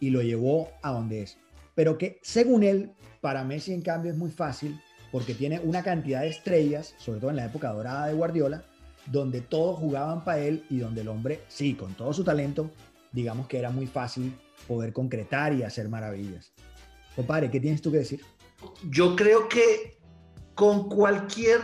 y 0.00 0.10
lo 0.10 0.22
llevó 0.22 0.68
a 0.82 0.92
donde 0.92 1.22
es. 1.22 1.38
Pero 1.80 1.96
que 1.96 2.18
según 2.20 2.62
él, 2.62 2.92
para 3.22 3.42
Messi 3.42 3.72
en 3.72 3.80
cambio 3.80 4.12
es 4.12 4.18
muy 4.18 4.30
fácil 4.30 4.78
porque 5.10 5.32
tiene 5.32 5.60
una 5.60 5.82
cantidad 5.82 6.20
de 6.20 6.28
estrellas, 6.28 6.94
sobre 6.98 7.20
todo 7.20 7.30
en 7.30 7.36
la 7.36 7.46
época 7.46 7.72
dorada 7.72 8.06
de 8.06 8.12
Guardiola, 8.12 8.64
donde 9.06 9.40
todos 9.40 9.78
jugaban 9.78 10.22
para 10.22 10.40
él 10.40 10.62
y 10.68 10.80
donde 10.80 11.00
el 11.00 11.08
hombre, 11.08 11.40
sí, 11.48 11.72
con 11.72 11.94
todo 11.94 12.12
su 12.12 12.22
talento, 12.22 12.70
digamos 13.12 13.48
que 13.48 13.58
era 13.58 13.70
muy 13.70 13.86
fácil 13.86 14.34
poder 14.68 14.92
concretar 14.92 15.54
y 15.54 15.62
hacer 15.62 15.88
maravillas. 15.88 16.52
Compadre, 17.16 17.50
¿qué 17.50 17.60
tienes 17.60 17.80
tú 17.80 17.90
que 17.90 17.96
decir? 17.96 18.20
Yo 18.90 19.16
creo 19.16 19.48
que 19.48 19.96
con 20.54 20.86
cualquier 20.86 21.62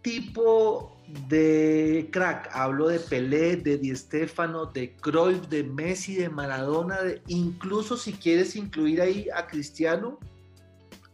tipo 0.00 0.93
de 1.28 2.08
crack, 2.12 2.50
hablo 2.52 2.88
de 2.88 2.98
Pelé, 2.98 3.56
de 3.56 3.78
Di 3.78 3.94
Stéfano, 3.94 4.66
de 4.66 4.96
Cruyff, 4.96 5.48
de 5.48 5.62
Messi, 5.62 6.16
de 6.16 6.28
Maradona, 6.28 6.98
incluso 7.28 7.96
si 7.96 8.12
quieres 8.12 8.56
incluir 8.56 9.00
ahí 9.00 9.28
a 9.34 9.46
Cristiano, 9.46 10.18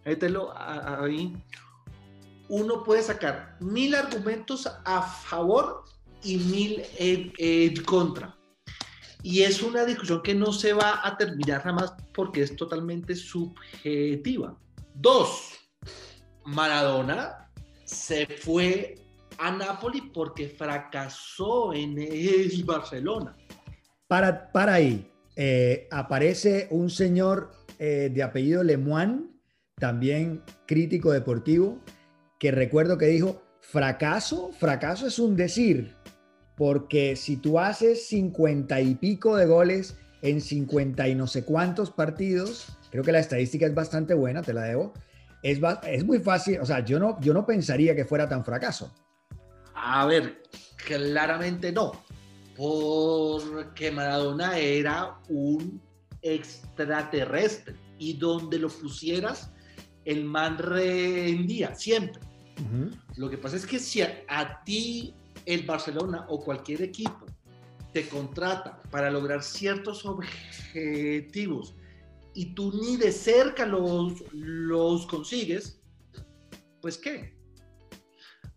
mételo 0.05 0.53
ahí. 0.57 1.33
Uno 2.49 2.83
puede 2.83 3.03
sacar 3.03 3.57
mil 3.61 3.95
argumentos 3.95 4.67
a 4.85 5.03
favor 5.03 5.85
y 6.23 6.39
mil 6.39 6.83
en, 6.99 7.33
en 7.39 7.85
contra. 7.85 8.37
Y 9.23 9.43
es 9.43 9.63
una 9.63 9.85
discusión 9.85 10.23
que 10.23 10.35
no 10.35 10.53
se 10.53 10.73
va 10.73 11.07
a 11.07 11.17
terminar 11.17 11.63
jamás 11.63 11.95
porque 12.15 12.43
es 12.43 12.57
totalmente 12.57 13.15
subjetiva. 13.15 14.57
Dos, 14.95 15.53
Maradona 16.45 17.51
se 17.85 18.27
fue 18.27 18.95
a 19.41 19.51
Nápoles 19.51 20.03
porque 20.13 20.49
fracasó 20.49 21.73
en 21.73 21.99
el 21.99 22.63
Barcelona. 22.67 23.37
Para, 24.07 24.53
para 24.53 24.75
ahí, 24.75 25.11
eh, 25.35 25.89
aparece 25.91 26.69
un 26.71 26.91
señor 26.91 27.51
eh, 27.79 28.11
de 28.13 28.23
apellido 28.23 28.63
Lemoine, 28.63 29.31
también 29.77 30.43
crítico 30.67 31.11
deportivo, 31.13 31.79
que 32.39 32.51
recuerdo 32.51 32.99
que 32.99 33.07
dijo, 33.07 33.43
fracaso, 33.61 34.53
fracaso 34.53 35.07
es 35.07 35.19
un 35.19 35.37
decir, 35.37 35.97
porque 36.57 37.17
si 37.17 37.39
tú 37.39 37.59
haces 37.59 38.07
cincuenta 38.07 38.81
y 38.83 38.95
pico 38.95 39.37
de 39.37 39.47
goles 39.47 39.97
en 40.21 40.43
50 40.43 41.09
y 41.09 41.15
no 41.15 41.27
sé 41.27 41.47
cuántos 41.47 41.91
partidos, 41.91 42.77
creo 42.91 43.03
que 43.03 43.13
la 43.13 43.21
estadística 43.21 43.65
es 43.65 43.75
bastante 43.75 44.13
buena, 44.13 44.43
te 44.43 44.53
la 44.53 44.65
debo, 44.65 44.93
es, 45.43 45.59
es 45.87 46.05
muy 46.05 46.19
fácil, 46.19 46.59
o 46.61 46.67
sea, 46.67 46.85
yo 46.85 46.99
no, 46.99 47.19
yo 47.21 47.33
no 47.33 47.47
pensaría 47.47 47.97
que 47.97 48.05
fuera 48.05 48.29
tan 48.29 48.45
fracaso. 48.45 48.93
A 49.93 50.07
ver, 50.07 50.41
claramente 50.87 51.73
no, 51.73 51.91
porque 52.57 53.91
Maradona 53.91 54.57
era 54.57 55.19
un 55.29 55.83
extraterrestre 56.23 57.75
y 57.99 58.13
donde 58.13 58.61
lo 58.61 58.69
pusieras, 58.69 59.51
el 60.05 60.25
man 60.25 60.59
rendía 60.59 61.75
siempre. 61.75 62.23
Lo 63.17 63.29
que 63.29 63.37
pasa 63.37 63.57
es 63.57 63.67
que 63.67 63.81
si 63.81 64.01
a, 64.03 64.25
a 64.29 64.63
ti 64.63 65.13
el 65.45 65.67
Barcelona 65.67 66.25
o 66.29 66.39
cualquier 66.39 66.83
equipo 66.83 67.27
te 67.93 68.09
contrata 68.09 68.81
para 68.93 69.11
lograr 69.11 69.43
ciertos 69.43 70.07
objetivos 70.07 71.75
y 72.33 72.55
tú 72.55 72.73
ni 72.81 72.97
de 72.97 73.11
cerca 73.11 73.67
los, 73.67 74.23
los 74.33 75.05
consigues, 75.09 75.81
pues 76.81 76.97
qué. 76.97 77.40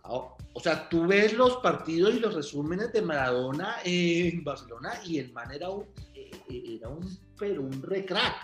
O 0.03 0.37
o 0.53 0.59
sea, 0.59 0.87
tú 0.87 1.07
ves 1.07 1.33
los 1.33 1.57
partidos 1.57 2.13
y 2.13 2.19
los 2.19 2.35
resúmenes 2.35 2.93
de 2.93 3.01
Maradona 3.01 3.77
en 3.83 4.43
Barcelona 4.43 5.01
y 5.03 5.17
el 5.17 5.33
man 5.33 5.51
era 5.51 5.69
un, 5.69 5.85
eh, 6.13 6.31
era 6.49 6.89
un, 6.89 7.17
pero 7.37 7.63
un 7.63 7.81
recrack. 7.81 8.35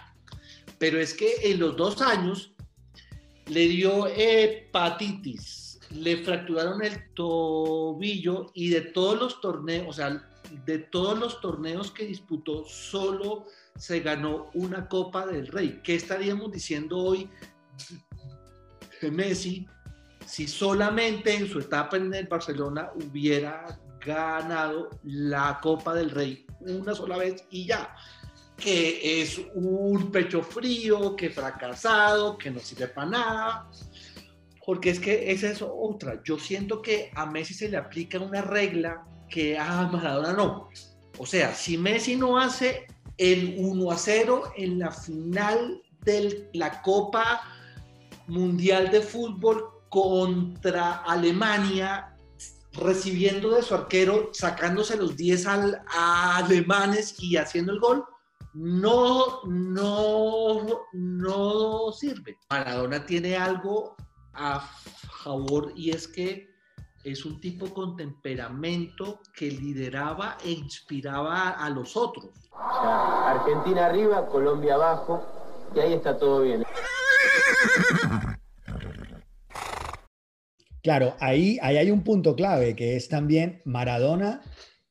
Pero 0.79 0.99
es 0.99 1.13
que 1.13 1.35
en 1.43 1.59
los 1.59 1.77
dos 1.77 2.01
años 2.01 2.51
le 3.45 3.67
dio 3.67 4.07
hepatitis, 4.07 5.79
le 5.91 6.17
fracturaron 6.23 6.83
el 6.83 7.13
tobillo 7.13 8.47
y 8.55 8.69
de 8.69 8.81
todos 8.81 9.19
los 9.19 9.41
torneos, 9.41 9.87
o 9.87 9.93
sea, 9.93 10.27
de 10.65 10.79
todos 10.79 11.19
los 11.19 11.41
torneos 11.41 11.91
que 11.91 12.05
disputó, 12.07 12.65
solo 12.65 13.45
se 13.75 13.99
ganó 13.99 14.49
una 14.55 14.87
Copa 14.87 15.27
del 15.27 15.47
Rey. 15.47 15.79
¿Qué 15.83 15.93
estaríamos 15.95 16.51
diciendo 16.51 16.97
hoy 16.97 17.29
Messi 19.11 19.67
si 20.29 20.47
solamente 20.47 21.33
en 21.33 21.47
su 21.47 21.59
etapa 21.59 21.97
en 21.97 22.13
el 22.13 22.27
Barcelona 22.27 22.91
hubiera 22.95 23.79
ganado 23.99 24.89
la 25.03 25.59
Copa 25.59 25.95
del 25.95 26.11
Rey 26.11 26.45
una 26.61 26.93
sola 26.93 27.17
vez 27.17 27.43
y 27.49 27.65
ya? 27.65 27.95
que 28.55 29.21
es 29.21 29.39
un 29.55 30.11
pecho 30.11 30.43
frío, 30.43 31.15
que 31.15 31.29
fracasado, 31.29 32.37
que 32.37 32.51
no 32.51 32.59
sirve 32.59 32.89
para 32.89 33.09
nada. 33.09 33.71
Porque 34.65 34.89
es 34.89 34.99
que 34.99 35.31
esa 35.31 35.49
es 35.49 35.61
otra. 35.61 36.21
Yo 36.25 36.37
siento 36.37 36.81
que 36.81 37.09
a 37.15 37.25
Messi 37.25 37.53
se 37.53 37.69
le 37.69 37.77
aplica 37.77 38.19
una 38.19 38.41
regla 38.41 39.05
que 39.29 39.57
a 39.57 39.87
Maradona 39.87 40.33
no. 40.33 40.69
O 41.17 41.25
sea, 41.25 41.55
si 41.55 41.77
Messi 41.77 42.17
no 42.17 42.37
hace 42.37 42.85
el 43.17 43.55
1 43.57 43.91
a 43.91 43.97
0 43.97 44.53
en 44.57 44.79
la 44.79 44.91
final 44.91 45.81
de 46.03 46.49
la 46.53 46.81
Copa 46.81 47.41
Mundial 48.27 48.91
de 48.91 49.01
Fútbol 49.01 49.78
contra 49.89 51.03
Alemania, 51.03 52.15
recibiendo 52.73 53.51
de 53.51 53.63
su 53.63 53.75
arquero, 53.75 54.29
sacándose 54.33 54.95
los 54.95 55.17
10 55.17 55.45
al, 55.47 55.81
a 55.93 56.37
alemanes 56.37 57.15
y 57.19 57.37
haciendo 57.37 57.73
el 57.73 57.79
gol, 57.79 58.05
no, 58.53 59.43
no, 59.45 60.85
no 60.93 61.91
sirve. 61.91 62.37
Maradona 62.49 63.05
tiene 63.05 63.35
algo 63.35 63.95
a 64.33 64.59
favor 65.23 65.73
y 65.75 65.91
es 65.91 66.07
que 66.07 66.49
es 67.03 67.25
un 67.25 67.39
tipo 67.39 67.73
con 67.73 67.95
temperamento 67.95 69.21
que 69.33 69.49
lideraba 69.49 70.37
e 70.43 70.51
inspiraba 70.51 71.51
a, 71.51 71.69
los 71.69 71.95
otros. 71.95 72.31
Argentina 72.51 73.85
arriba, 73.85 74.27
Colombia 74.27 74.75
abajo, 74.75 75.25
y 75.75 75.79
ahí 75.79 75.93
está 75.93 76.17
todo 76.17 76.41
bien. 76.41 76.65
Claro, 80.81 81.15
ahí, 81.19 81.57
ahí 81.61 81.77
hay 81.77 81.91
un 81.91 82.03
punto 82.03 82.35
clave 82.35 82.75
que 82.75 82.95
es 82.95 83.09
también 83.09 83.61
Maradona 83.65 84.41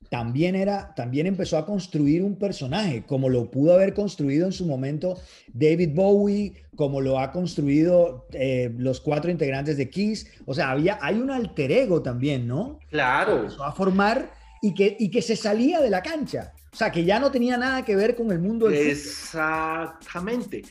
también 0.09 0.55
era, 0.55 0.95
también 0.95 1.27
empezó 1.27 1.59
a 1.59 1.67
construir 1.67 2.23
un 2.23 2.39
personaje, 2.39 3.05
como 3.05 3.29
lo 3.29 3.51
pudo 3.51 3.75
haber 3.75 3.93
construido 3.93 4.47
en 4.47 4.53
su 4.53 4.65
momento 4.65 5.19
David 5.53 5.91
Bowie, 5.95 6.55
como 6.77 7.01
lo 7.01 7.19
ha 7.19 7.31
construido 7.31 8.27
eh, 8.33 8.73
los 8.79 9.01
cuatro 9.01 9.31
integrantes 9.31 9.77
de 9.77 9.91
Kiss. 9.91 10.27
O 10.47 10.55
sea, 10.55 10.71
había, 10.71 10.99
hay 11.03 11.17
un 11.17 11.31
alter 11.31 11.71
ego 11.73 12.03
también, 12.03 12.49
¿no? 12.49 12.79
Claro. 12.89 13.41
Empezó 13.41 13.65
a 13.65 13.73
formar 13.73 14.33
y 14.63 14.75
que, 14.75 14.97
y 14.99 15.11
que 15.11 15.21
se 15.21 15.37
salía 15.37 15.81
de 15.81 15.91
la 15.91 16.03
cancha. 16.03 16.55
O 16.73 16.77
sea, 16.77 16.91
que 16.91 17.05
ya 17.05 17.19
no 17.19 17.31
tenía 17.31 17.57
nada 17.59 17.85
que 17.85 17.97
ver 17.97 18.15
con 18.15 18.31
el 18.31 18.39
mundo 18.39 18.69
del 18.69 18.97
fútbol. 18.97 20.65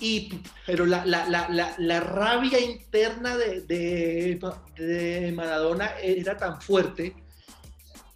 Y, 0.00 0.40
pero 0.66 0.86
la, 0.86 1.04
la, 1.04 1.28
la, 1.28 1.74
la, 1.76 2.00
rabia 2.00 2.58
interna 2.58 3.36
de, 3.36 3.60
de, 3.62 4.40
de 4.76 5.32
Maradona 5.32 5.90
era 6.02 6.38
tan 6.38 6.60
fuerte 6.62 7.14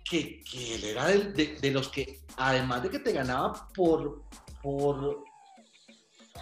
que, 0.03 0.43
que 0.50 0.76
él 0.76 0.85
era 0.85 1.07
de, 1.09 1.59
de- 1.61 1.71
los 1.71 1.91
que, 1.91 2.21
además 2.38 2.85
de 2.85 2.91
que 2.91 2.99
te 3.00 3.12
ganaba 3.12 3.69
por, 3.75 4.23
por 4.62 5.25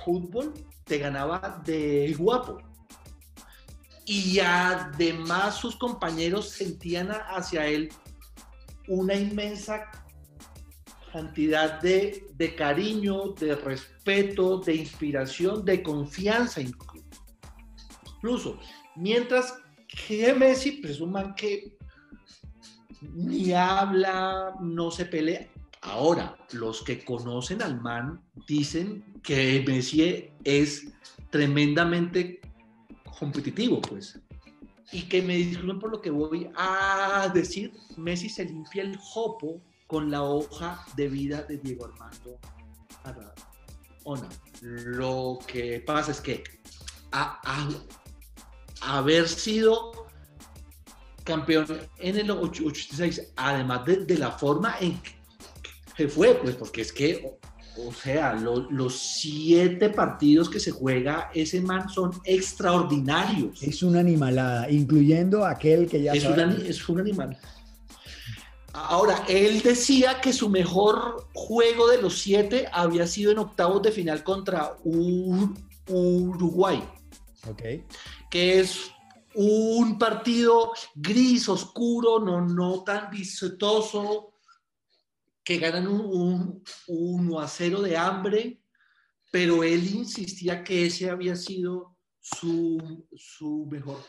fútbol, 0.04 0.54
te 0.84 0.98
ganaba 0.98 1.60
de 1.64 2.14
guapo. 2.16 2.58
Y 4.04 4.38
además 4.40 5.56
sus 5.56 5.76
compañeros 5.76 6.50
sentían 6.50 7.10
hacia 7.10 7.66
él 7.66 7.88
una 8.88 9.14
inmensa 9.14 9.90
cantidad 11.12 11.80
de, 11.80 12.26
de 12.34 12.54
cariño, 12.54 13.32
de 13.38 13.54
respeto, 13.54 14.58
de 14.58 14.74
inspiración, 14.76 15.64
de 15.64 15.82
confianza 15.82 16.60
inclu- 16.60 17.02
incluso. 18.16 18.58
Mientras 18.96 19.54
que 19.86 20.32
Messi, 20.34 20.72
pues 20.72 20.94
es 20.94 21.00
un 21.00 21.12
man 21.12 21.34
que 21.34 21.76
ni 23.02 23.52
habla, 23.52 24.54
no 24.60 24.90
se 24.90 25.04
pelea. 25.04 25.48
Ahora, 25.82 26.36
los 26.52 26.82
que 26.82 27.04
conocen 27.04 27.60
al 27.62 27.80
man 27.80 28.20
dicen 28.46 29.04
que 29.22 29.64
Messi 29.66 30.30
es 30.44 30.86
tremendamente 31.30 32.40
competitivo, 33.18 33.80
pues. 33.80 34.18
Y 34.92 35.02
que 35.02 35.22
me 35.22 35.36
disculpen 35.36 35.78
por 35.78 35.90
lo 35.90 36.00
que 36.00 36.10
voy 36.10 36.50
a 36.54 37.30
decir, 37.34 37.72
Messi 37.96 38.28
se 38.28 38.44
limpia 38.44 38.82
el 38.82 38.96
jopo 38.96 39.60
con 39.92 40.10
la 40.10 40.22
hoja 40.22 40.82
de 40.96 41.06
vida 41.06 41.42
de 41.42 41.58
Diego 41.58 41.84
Armando 41.84 42.38
Maradona. 43.04 44.28
Lo 44.62 45.38
que 45.46 45.80
pasa 45.86 46.12
es 46.12 46.20
que 46.22 46.42
a, 47.10 47.38
a- 47.44 48.96
haber 48.96 49.28
sido 49.28 50.06
campeón 51.24 51.66
en 51.98 52.16
el 52.16 52.30
86, 52.30 53.32
además 53.36 53.84
de, 53.84 53.96
de 54.06 54.16
la 54.16 54.30
forma 54.30 54.76
en 54.80 54.98
que 55.94 56.08
fue, 56.08 56.36
pues 56.36 56.54
porque 56.56 56.80
es 56.80 56.90
que, 56.90 57.38
o, 57.76 57.88
o 57.88 57.92
sea, 57.92 58.32
lo- 58.32 58.70
los 58.70 58.98
siete 58.98 59.90
partidos 59.90 60.48
que 60.48 60.58
se 60.58 60.70
juega 60.70 61.30
ese 61.34 61.60
man 61.60 61.90
son 61.90 62.12
extraordinarios. 62.24 63.62
Es 63.62 63.82
una 63.82 64.00
animalada, 64.00 64.70
incluyendo 64.70 65.44
aquel 65.44 65.86
que 65.86 66.02
ya 66.02 66.12
Es 66.12 66.24
es 66.66 66.88
un 66.88 66.98
animal. 67.00 67.38
Ahora, 68.74 69.24
él 69.28 69.60
decía 69.60 70.20
que 70.20 70.32
su 70.32 70.48
mejor 70.48 71.28
juego 71.34 71.88
de 71.88 72.00
los 72.00 72.18
siete 72.18 72.68
había 72.72 73.06
sido 73.06 73.30
en 73.30 73.38
octavos 73.38 73.82
de 73.82 73.92
final 73.92 74.24
contra 74.24 74.76
Uruguay, 75.86 76.82
Ok. 77.48 77.62
que 78.30 78.60
es 78.60 78.90
un 79.34 79.98
partido 79.98 80.72
gris, 80.94 81.48
oscuro, 81.48 82.18
no, 82.18 82.40
no 82.40 82.82
tan 82.82 83.10
vistoso, 83.10 84.32
que 85.44 85.58
ganan 85.58 85.88
un, 85.88 86.62
un, 86.86 87.26
1 87.28 87.40
a 87.40 87.48
0 87.48 87.82
de 87.82 87.96
hambre, 87.96 88.62
pero 89.30 89.64
él 89.64 89.94
insistía 89.94 90.62
que 90.64 90.86
ese 90.86 91.10
había 91.10 91.36
sido 91.36 91.96
su, 92.20 93.06
su 93.16 93.66
mejor 93.70 94.02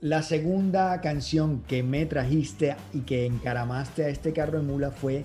La 0.00 0.22
segunda 0.22 1.00
canción 1.00 1.62
que 1.62 1.84
me 1.84 2.06
trajiste 2.06 2.74
y 2.92 3.00
que 3.00 3.24
encaramaste 3.24 4.04
a 4.04 4.08
este 4.08 4.32
carro 4.32 4.58
de 4.58 4.66
mula 4.66 4.90
fue 4.90 5.24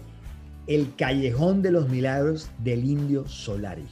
El 0.68 0.96
Callejón 0.96 1.64
de 1.64 1.72
los 1.72 1.90
Milagros 1.90 2.52
del 2.60 2.86
Indio 2.86 3.28
Solari. 3.28 3.88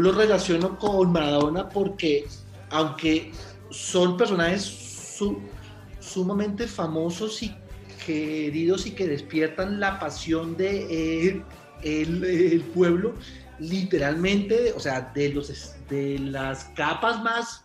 Lo 0.00 0.12
relaciono 0.12 0.78
con 0.78 1.12
Maradona 1.12 1.68
porque, 1.68 2.26
aunque 2.70 3.32
son 3.70 4.16
personajes 4.16 4.62
su- 4.62 5.40
sumamente 6.00 6.66
famosos 6.66 7.42
y 7.42 7.54
queridos 8.06 8.86
y 8.86 8.92
que 8.92 9.06
despiertan 9.06 9.80
la 9.80 9.98
pasión 9.98 10.56
de 10.56 11.42
el, 11.82 12.62
pueblo, 12.74 13.14
literalmente, 13.58 14.72
o 14.72 14.80
sea, 14.80 15.12
de, 15.14 15.28
los, 15.30 15.74
de 15.88 16.18
las 16.18 16.64
capas 16.76 17.22
más, 17.22 17.64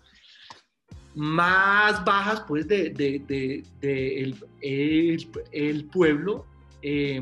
más 1.16 2.04
bajas, 2.04 2.44
pues, 2.48 2.68
de, 2.68 2.90
de- 2.90 3.64
el 5.52 5.86
pueblo, 5.86 6.46
eh, 6.82 7.22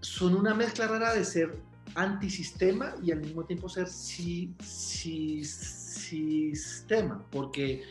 son 0.00 0.34
una 0.36 0.54
mezcla 0.54 0.86
rara 0.86 1.14
de 1.14 1.24
ser 1.24 1.54
antisistema 1.96 2.94
y 3.02 3.10
al 3.10 3.20
mismo 3.20 3.44
tiempo 3.44 3.68
ser 3.68 3.88
si, 3.88 4.54
si- 4.62 5.42
sistema, 5.44 7.24
porque 7.32 7.82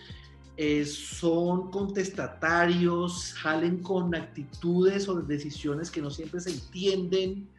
eh, 0.55 0.85
son 0.85 1.69
contestatarios, 1.69 3.35
salen 3.41 3.79
con 3.81 4.15
actitudes 4.15 5.09
o 5.09 5.15
decisiones 5.21 5.91
que 5.91 6.01
no 6.01 6.09
siempre 6.09 6.39
se 6.39 6.51
entienden, 6.51 7.49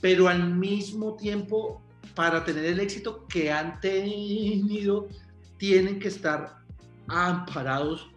pero 0.00 0.26
al 0.26 0.52
mismo 0.54 1.14
tiempo, 1.14 1.80
para 2.16 2.44
tener 2.44 2.64
el 2.64 2.80
éxito 2.80 3.26
que 3.28 3.52
han 3.52 3.78
tenido, 3.80 5.06
tienen 5.58 6.00
que 6.00 6.08
estar 6.08 6.58
amparados 7.06 8.10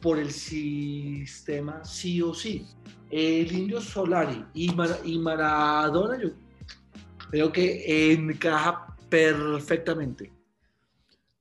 por 0.00 0.18
el 0.18 0.32
sistema 0.32 1.84
sí 1.84 2.20
o 2.22 2.34
sí. 2.34 2.66
El 3.10 3.52
indio 3.52 3.80
Solari 3.80 4.44
y, 4.52 4.70
Mar- 4.72 5.00
y 5.04 5.18
Maradona, 5.18 6.20
yo 6.20 6.30
creo 7.34 7.50
que 7.50 8.12
encaja 8.12 8.94
perfectamente. 9.08 10.30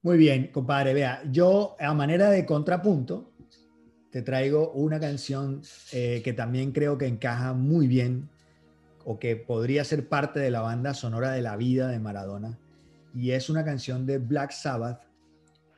Muy 0.02 0.18
bien, 0.18 0.48
compadre. 0.48 0.96
Vea, 0.96 1.22
yo 1.30 1.76
a 1.80 1.94
manera 1.94 2.32
de 2.32 2.48
contrapunto 2.48 3.32
te 4.10 4.24
traigo 4.24 4.72
una 4.72 5.00
canción 5.00 5.62
eh, 5.92 6.24
que 6.24 6.34
también 6.34 6.72
creo 6.72 6.98
que 6.98 7.06
encaja 7.06 7.54
muy 7.54 7.88
bien 7.88 8.28
o 9.06 9.20
que 9.20 9.36
podría 9.36 9.84
ser 9.84 10.10
parte 10.10 10.40
de 10.40 10.50
la 10.50 10.62
banda 10.62 10.96
sonora 10.96 11.32
de 11.32 11.44
la 11.44 11.58
vida 11.58 11.90
de 11.90 12.00
Maradona. 12.00 12.58
Y 13.14 13.30
es 13.30 13.52
una 13.52 13.64
canción 13.64 14.08
de 14.08 14.18
Black 14.18 14.50
Sabbath 14.50 15.04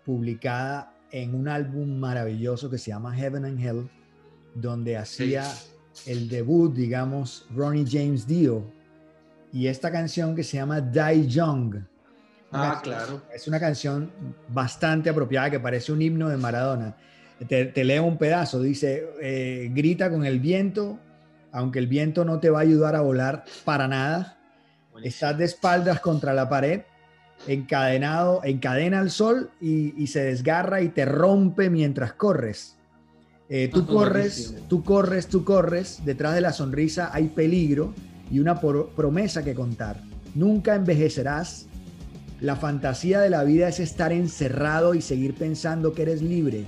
publicada 0.05 0.93
en 1.11 1.35
un 1.35 1.49
álbum 1.49 1.99
maravilloso 1.99 2.69
que 2.69 2.77
se 2.77 2.91
llama 2.91 3.13
Heaven 3.13 3.43
and 3.43 3.59
Hell, 3.59 3.89
donde 4.53 4.95
hacía 4.95 5.43
el 6.05 6.29
debut, 6.29 6.73
digamos, 6.73 7.49
Ronnie 7.53 7.85
James 7.85 8.25
Dio. 8.25 8.63
Y 9.55 9.67
esta 9.67 9.89
canción 9.89 10.35
que 10.35 10.43
se 10.43 10.57
llama 10.57 10.81
Die 10.81 11.27
Young. 11.27 11.77
Ah, 12.51 12.81
claro. 12.83 13.21
Es 13.33 13.47
una 13.47 13.57
canción 13.57 14.11
bastante 14.49 15.09
apropiada 15.09 15.49
que 15.49 15.61
parece 15.61 15.93
un 15.93 16.01
himno 16.01 16.27
de 16.27 16.35
Maradona. 16.35 16.97
Te, 17.47 17.67
te 17.67 17.85
leo 17.85 18.03
un 18.03 18.17
pedazo, 18.17 18.61
dice, 18.61 19.07
eh, 19.21 19.71
grita 19.73 20.11
con 20.11 20.25
el 20.25 20.41
viento, 20.41 20.99
aunque 21.53 21.79
el 21.79 21.87
viento 21.87 22.25
no 22.25 22.41
te 22.41 22.49
va 22.49 22.59
a 22.59 22.61
ayudar 22.63 22.97
a 22.97 23.01
volar 23.01 23.45
para 23.63 23.87
nada. 23.87 24.37
Estás 25.01 25.37
de 25.37 25.45
espaldas 25.45 26.01
contra 26.01 26.33
la 26.33 26.49
pared, 26.49 26.81
encadenado, 27.47 28.41
encadena 28.43 28.99
al 28.99 29.09
sol 29.09 29.51
y, 29.61 29.93
y 29.95 30.07
se 30.07 30.21
desgarra 30.25 30.81
y 30.81 30.89
te 30.89 31.05
rompe 31.05 31.69
mientras 31.69 32.11
corres. 32.11 32.75
Eh, 33.47 33.69
tú 33.73 33.85
corres, 33.87 34.49
Buenísimo. 34.49 34.67
tú 34.67 34.83
corres, 34.83 35.27
tú 35.27 35.45
corres, 35.45 36.01
detrás 36.03 36.35
de 36.35 36.41
la 36.41 36.51
sonrisa 36.51 37.09
hay 37.13 37.27
peligro 37.29 37.93
y 38.31 38.39
una 38.39 38.59
promesa 38.59 39.43
que 39.43 39.55
contar. 39.55 40.01
Nunca 40.33 40.75
envejecerás, 40.75 41.67
La 42.41 42.57
fantasía 42.57 43.21
de 43.21 43.29
la 43.29 43.45
vida 43.45 43.69
es 43.69 43.79
estar 43.79 44.11
encerrado 44.11 44.93
y 44.93 45.01
seguir 45.01 45.35
pensando 45.35 45.93
que 45.93 46.01
eres 46.01 46.21
libre. 46.21 46.65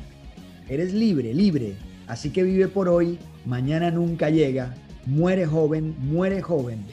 Eres 0.70 0.94
libre, 0.94 1.34
libre. 1.34 1.76
Así 2.08 2.30
que 2.30 2.44
vive 2.44 2.70
por 2.70 2.88
hoy, 2.88 3.20
mañana 3.46 3.92
nunca 3.92 4.30
llega. 4.30 4.74
Muere 5.06 5.46
joven, 5.46 5.94
muere 6.00 6.42
joven. 6.42 6.86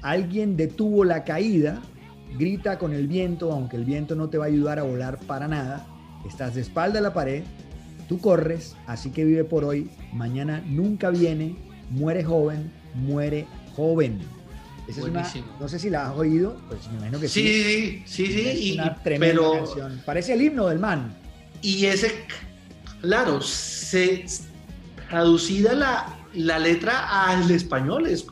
Alguien 0.00 0.56
detuvo 0.56 1.04
la 1.04 1.24
caída, 1.24 1.82
grita 2.38 2.78
con 2.78 2.94
el 2.94 3.08
viento, 3.08 3.52
aunque 3.52 3.76
el 3.76 3.84
viento 3.84 4.14
no 4.14 4.30
te 4.30 4.38
va 4.38 4.46
a 4.46 4.48
ayudar 4.48 4.78
a 4.78 4.84
volar 4.84 5.18
para 5.26 5.46
nada. 5.46 5.86
Estás 6.26 6.54
de 6.54 6.62
espalda 6.62 7.00
a 7.00 7.02
la 7.02 7.12
pared, 7.12 7.42
tú 8.08 8.18
corres, 8.20 8.74
así 8.86 9.10
que 9.10 9.24
vive 9.24 9.44
por 9.44 9.64
hoy, 9.64 9.90
mañana 10.12 10.62
nunca 10.66 11.10
viene, 11.10 11.56
muere 11.90 12.24
joven, 12.24 12.72
muere 12.94 13.46
joven. 13.78 14.18
Esa 14.88 15.00
es 15.00 15.06
una- 15.06 15.32
no 15.60 15.68
sé 15.68 15.78
si 15.78 15.88
la 15.90 16.10
has 16.10 16.16
oído, 16.16 16.56
pues 16.68 16.80
me 16.90 16.96
imagino 16.96 17.20
que 17.20 17.28
sí. 17.28 17.42
Sí, 17.42 18.02
sí, 18.06 18.26
sí, 18.32 18.48
Es 18.48 18.60
y- 18.60 18.72
una 18.72 18.94
tremenda 19.02 19.34
pero 19.42 19.52
canción. 19.52 20.02
Parece 20.04 20.32
el 20.32 20.42
himno 20.42 20.66
del 20.66 20.78
man. 20.80 21.14
y 21.62 21.86
ese, 21.86 22.12
claro, 23.00 23.40
se 23.40 24.24
traducida 25.08 25.74
la, 25.74 26.16
la 26.34 26.58
letra 26.58 27.26
al 27.30 27.50
español 27.50 28.06
es 28.06 28.26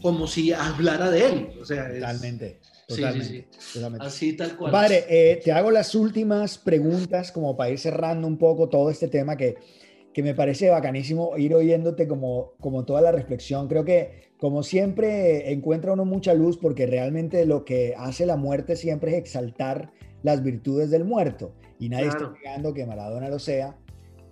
como 0.00 0.26
si 0.26 0.52
hablara 0.52 1.10
de 1.10 1.26
él, 1.26 1.48
o 1.60 1.64
sea, 1.64 1.88
es 1.88 2.00
Totalmente, 2.00 2.58
Sí, 2.88 2.96
sí, 2.96 3.00
totalmente. 3.02 3.48
totalmente. 3.74 4.06
así 4.06 4.32
tal 4.34 4.56
cual. 4.56 4.72
Padre, 4.72 5.04
eh, 5.08 5.40
te 5.44 5.52
hago 5.52 5.70
las 5.70 5.94
últimas 5.94 6.58
preguntas 6.58 7.30
como 7.30 7.56
para 7.56 7.70
ir 7.70 7.78
cerrando 7.78 8.26
un 8.26 8.36
poco 8.36 8.68
todo 8.68 8.90
este 8.90 9.08
tema 9.08 9.36
que, 9.36 9.56
que 10.12 10.22
me 10.22 10.34
parece 10.34 10.68
bacanísimo 10.70 11.36
ir 11.38 11.54
oyéndote 11.54 12.06
como, 12.06 12.52
como 12.60 12.84
toda 12.84 13.00
la 13.00 13.12
reflexión. 13.12 13.68
Creo 13.68 13.84
que 13.84 14.32
como 14.38 14.62
siempre 14.62 15.52
encuentra 15.52 15.92
uno 15.92 16.04
mucha 16.04 16.34
luz 16.34 16.58
porque 16.58 16.86
realmente 16.86 17.46
lo 17.46 17.64
que 17.64 17.94
hace 17.96 18.26
la 18.26 18.36
muerte 18.36 18.76
siempre 18.76 19.12
es 19.12 19.18
exaltar 19.18 19.90
las 20.22 20.42
virtudes 20.42 20.90
del 20.90 21.04
muerto 21.04 21.54
y 21.78 21.88
nadie 21.88 22.10
Claro. 22.10 22.26
está 22.26 22.38
negando 22.38 22.74
que 22.74 22.86
Maradona 22.86 23.28
lo 23.28 23.38
sea. 23.38 23.76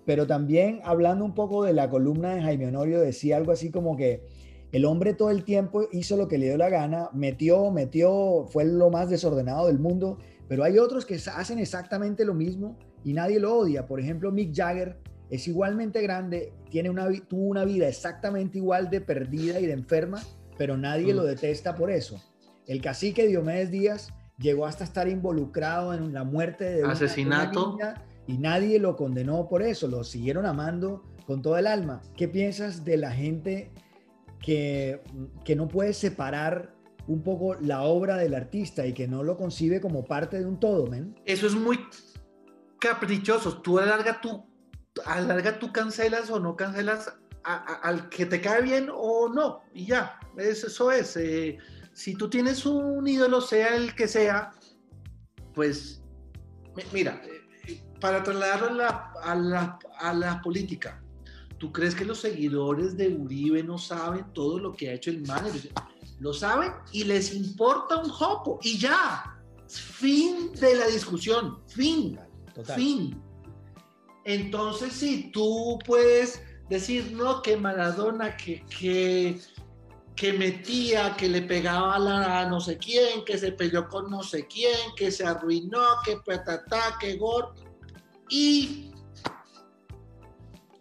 Pero 0.05 0.27
también 0.27 0.79
hablando 0.83 1.23
un 1.25 1.33
poco 1.33 1.63
de 1.63 1.73
la 1.73 1.89
columna 1.89 2.35
de 2.35 2.41
Jaime 2.41 2.67
Honorio 2.67 2.99
decía 2.99 3.37
algo 3.37 3.51
así 3.51 3.71
como 3.71 3.95
que 3.97 4.23
el 4.71 4.85
hombre 4.85 5.13
todo 5.13 5.31
el 5.31 5.43
tiempo 5.43 5.87
hizo 5.91 6.15
lo 6.17 6.27
que 6.27 6.37
le 6.37 6.47
dio 6.47 6.57
la 6.57 6.69
gana, 6.69 7.09
metió, 7.13 7.71
metió, 7.71 8.45
fue 8.49 8.65
lo 8.65 8.89
más 8.89 9.09
desordenado 9.09 9.67
del 9.67 9.79
mundo, 9.79 10.17
pero 10.47 10.63
hay 10.63 10.79
otros 10.79 11.05
que 11.05 11.15
hacen 11.15 11.59
exactamente 11.59 12.23
lo 12.25 12.33
mismo 12.33 12.77
y 13.03 13.13
nadie 13.13 13.39
lo 13.39 13.55
odia. 13.57 13.85
Por 13.85 13.99
ejemplo, 13.99 14.31
Mick 14.31 14.55
Jagger 14.55 14.97
es 15.31 15.47
igualmente 15.47 16.01
grande, 16.01 16.53
tiene 16.69 16.89
una, 16.91 17.07
tuvo 17.27 17.45
una 17.45 17.65
vida 17.65 17.87
exactamente 17.87 18.59
igual 18.59 18.89
de 18.91 19.01
perdida 19.01 19.59
y 19.59 19.65
de 19.65 19.73
enferma, 19.73 20.21
pero 20.57 20.77
nadie 20.77 21.13
Mm. 21.13 21.17
lo 21.17 21.23
detesta 21.23 21.73
por 21.75 21.89
eso. 21.89 22.21
El 22.67 22.81
cacique 22.81 23.25
Diomedes 23.27 23.71
Díaz 23.71 24.09
llegó 24.37 24.65
hasta 24.67 24.83
estar 24.83 25.07
involucrado 25.07 25.93
en 25.93 26.13
la 26.13 26.23
muerte 26.23 26.65
de 26.65 26.83
una- 26.83 26.93
Asesinato. 26.93 27.71
niña 27.71 27.95
y 28.27 28.37
nadie 28.37 28.77
lo 28.77 28.95
condenó 28.95 29.47
por 29.49 29.63
eso, 29.63 29.87
lo 29.87 30.03
siguieron 30.03 30.45
amando 30.45 31.03
con 31.25 31.41
todo 31.41 31.57
el 31.57 31.65
alma. 31.67 32.01
¿Qué 32.15 32.27
piensas 32.27 32.83
de 32.85 32.97
la 32.97 33.11
gente 33.11 33.71
que, 34.39 35.01
que 35.45 35.55
no 35.55 35.67
puede 35.67 35.93
separar 35.93 36.73
un 37.07 37.23
poco 37.23 37.55
la 37.55 37.83
obra 37.83 38.17
del 38.17 38.33
artista 38.35 38.85
y 38.85 38.93
que 38.93 39.07
no 39.07 39.23
lo 39.23 39.37
concibe 39.37 39.79
como 39.81 40.03
parte 40.05 40.39
de 40.39 40.45
un 40.45 40.59
todo, 40.59 40.87
men? 40.87 41.15
Eso 41.25 41.47
es 41.47 41.53
muy 41.55 41.79
caprichoso. 42.79 43.61
Tú 43.61 43.79
alarga 43.79 44.19
tú, 44.93 45.01
alarga 45.05 45.59
tú 45.59 45.71
cancelas 45.71 46.29
o 46.29 46.39
no 46.39 46.55
cancelas 46.55 47.13
a- 47.43 47.53
a- 47.55 47.75
al 47.87 48.09
que 48.09 48.25
te 48.25 48.41
cae 48.41 48.61
bien 48.61 48.89
o 48.93 49.29
no. 49.29 49.61
Y 49.73 49.85
ya, 49.87 50.19
es- 50.37 50.63
eso 50.63 50.91
es. 50.91 51.15
eh, 51.17 51.57
si 51.93 52.15
tú 52.15 52.29
tienes 52.29 52.65
un 52.65 53.07
ídolo, 53.07 53.41
sea 53.41 53.75
el 53.75 53.93
que 53.95 54.07
sea, 54.07 54.51
pues 55.53 56.01
mi- 56.75 56.83
mira, 56.93 57.21
eh, 57.25 57.81
para 57.99 58.23
trasladarlo 58.23 58.67
a 58.67 58.71
la, 58.73 59.13
a 59.23 59.35
la- 59.35 59.79
a 59.99 60.13
la 60.13 60.41
política, 60.41 61.01
¿tú 61.57 61.71
crees 61.71 61.93
que 61.95 62.05
los 62.05 62.19
seguidores 62.19 62.95
de 62.97 63.09
Uribe 63.09 63.63
no 63.63 63.77
saben 63.77 64.25
todo 64.33 64.57
lo 64.59 64.73
que 64.73 64.89
ha 64.89 64.93
hecho 64.93 65.09
el 65.11 65.21
man? 65.27 65.45
Lo 66.19 66.33
saben 66.33 66.71
y 66.91 67.03
les 67.03 67.33
importa 67.33 67.97
un 67.97 68.09
jopo 68.09 68.59
y 68.61 68.77
ya. 68.77 69.37
Fin 69.67 70.51
de 70.53 70.75
la 70.75 70.87
discusión, 70.87 71.61
fin, 71.67 72.19
Total. 72.53 72.75
fin. 72.75 73.21
Entonces, 74.23 74.93
sí, 74.93 75.31
tú 75.33 75.79
puedes 75.85 76.41
decir, 76.69 77.11
no, 77.13 77.41
que 77.41 77.57
Maradona, 77.57 78.37
que, 78.37 78.63
que, 78.65 79.39
que 80.15 80.33
metía, 80.33 81.15
que 81.17 81.27
le 81.27 81.41
pegaba 81.41 81.95
a, 81.95 81.99
la, 81.99 82.39
a 82.41 82.49
no 82.49 82.61
sé 82.61 82.77
quién, 82.77 83.25
que 83.25 83.37
se 83.37 83.51
peleó 83.51 83.87
con 83.87 84.09
no 84.09 84.21
sé 84.23 84.47
quién, 84.47 84.95
que 84.95 85.11
se 85.11 85.25
arruinó, 85.25 85.81
que 86.05 86.17
patatá, 86.17 86.97
que 86.99 87.17
gor. 87.17 87.55
Y, 88.29 88.91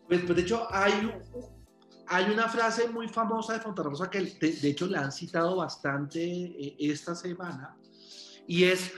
pues, 0.06 0.20
pues, 0.24 0.36
de 0.36 0.42
hecho, 0.42 0.66
hay, 0.70 1.10
hay 2.08 2.30
una 2.30 2.48
frase 2.48 2.88
muy 2.88 3.08
famosa 3.08 3.54
de 3.54 3.60
Fontarrosa 3.60 4.10
que 4.10 4.20
de, 4.20 4.52
de 4.52 4.68
hecho 4.68 4.86
la 4.86 5.00
han 5.00 5.12
citado 5.12 5.56
bastante 5.56 6.22
eh, 6.22 6.76
esta 6.78 7.14
semana, 7.14 7.76
y 8.46 8.64
es, 8.64 8.92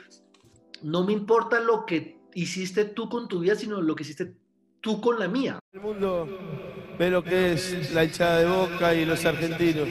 no 0.82 1.04
me 1.04 1.12
importa 1.12 1.60
lo 1.60 1.86
que 1.86 2.21
hiciste 2.34 2.84
tú 2.84 3.08
con 3.08 3.28
tu 3.28 3.40
vida, 3.40 3.54
sino 3.54 3.80
lo 3.80 3.94
que 3.94 4.02
hiciste 4.02 4.32
tú 4.80 5.00
con 5.00 5.18
la 5.18 5.28
mía. 5.28 5.58
El 5.72 5.80
mundo 5.80 6.28
ve 6.98 7.10
lo 7.10 7.22
que 7.22 7.52
es 7.52 7.92
la 7.92 8.04
hinchada 8.04 8.38
de 8.38 8.46
Boca 8.46 8.94
y 8.94 9.04
los 9.04 9.24
argentinos, 9.24 9.88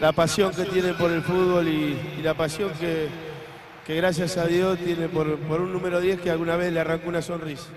la 0.00 0.12
pasión 0.12 0.52
que 0.52 0.64
tienen 0.64 0.94
por 0.96 1.10
el 1.10 1.22
fútbol 1.22 1.68
y, 1.68 1.96
y 2.18 2.22
la 2.22 2.34
pasión 2.34 2.70
que, 2.78 3.08
que 3.86 3.94
gracias 3.94 4.36
a 4.36 4.46
Dios 4.46 4.78
tiene 4.78 5.08
por, 5.08 5.38
por 5.40 5.60
un 5.60 5.72
número 5.72 6.00
10 6.00 6.20
que 6.20 6.30
alguna 6.30 6.56
vez 6.56 6.72
le 6.72 6.80
arrancó 6.80 7.08
una 7.08 7.22
sonrisa. 7.22 7.68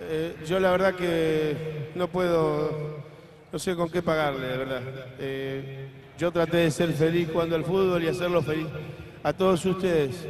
Eh, 0.00 0.34
yo 0.46 0.58
la 0.58 0.72
verdad 0.72 0.94
que 0.94 1.90
no 1.94 2.08
puedo, 2.08 3.04
no 3.52 3.58
sé 3.58 3.76
con 3.76 3.88
qué 3.88 4.02
pagarle, 4.02 4.48
de 4.48 4.56
verdad. 4.56 4.82
Eh, 5.20 5.88
yo 6.18 6.32
traté 6.32 6.58
de 6.58 6.70
ser 6.72 6.92
feliz 6.92 7.28
jugando 7.32 7.54
al 7.54 7.64
fútbol 7.64 8.02
y 8.02 8.08
hacerlo 8.08 8.42
feliz 8.42 8.66
a 9.22 9.32
todos 9.32 9.64
ustedes. 9.64 10.26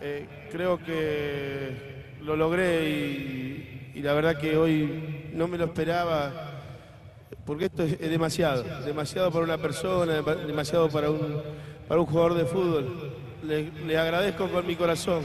Eh, 0.00 0.26
creo 0.50 0.78
que 0.78 2.14
lo 2.22 2.36
logré 2.36 2.88
y, 2.88 4.00
la 4.02 4.12
verdad 4.12 4.38
que 4.38 4.56
hoy 4.56 5.30
no 5.32 5.48
me 5.48 5.58
lo 5.58 5.64
esperaba, 5.64 6.60
porque 7.44 7.64
esto 7.64 7.82
es, 7.82 7.98
demasiado, 7.98 8.62
demasiado 8.84 9.32
para 9.32 9.44
una 9.44 9.58
persona, 9.58 10.20
dema- 10.22 10.36
demasiado 10.36 10.88
para 10.88 11.10
un, 11.10 11.42
para 11.88 12.00
un 12.00 12.06
jugador 12.06 12.34
de 12.34 12.44
fútbol. 12.44 13.12
Le, 13.42 13.70
le 13.86 13.98
agradezco 13.98 14.48
con 14.48 14.64
mi 14.66 14.76
corazón. 14.76 15.24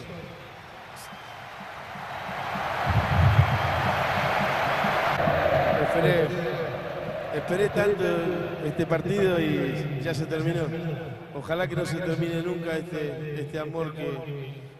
Esperé, 5.84 6.28
esperé 7.36 7.70
tanto 7.70 8.04
este 8.66 8.86
partido 8.86 9.40
y 9.40 10.00
ya 10.02 10.14
se 10.14 10.26
terminó. 10.26 10.62
Ojalá 11.36 11.68
que 11.68 11.76
no 11.76 11.86
se 11.86 11.98
termine 11.98 12.42
nunca 12.42 12.78
este, 12.78 13.42
este 13.42 13.60
amor 13.60 13.94
que, 13.94 14.63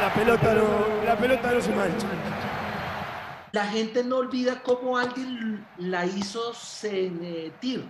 la 0.00 0.14
pelota 0.14 0.54
no, 0.54 1.04
la 1.04 1.18
pelota 1.18 1.52
no 1.52 1.60
se 1.60 1.74
mancha. 1.74 2.06
La 3.52 3.66
gente 3.66 4.04
no 4.04 4.18
olvida 4.18 4.62
cómo 4.62 4.96
alguien 4.96 5.66
la 5.78 6.06
hizo 6.06 6.54
sentir. 6.54 7.84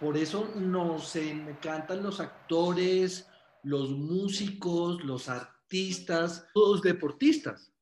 Por 0.00 0.16
eso 0.16 0.50
nos 0.56 1.14
encantan 1.16 2.02
los 2.02 2.20
actores, 2.20 3.28
los 3.62 3.90
músicos, 3.90 5.02
los 5.04 5.28
artistas, 5.28 6.46
los 6.54 6.82
deportistas. 6.82 7.72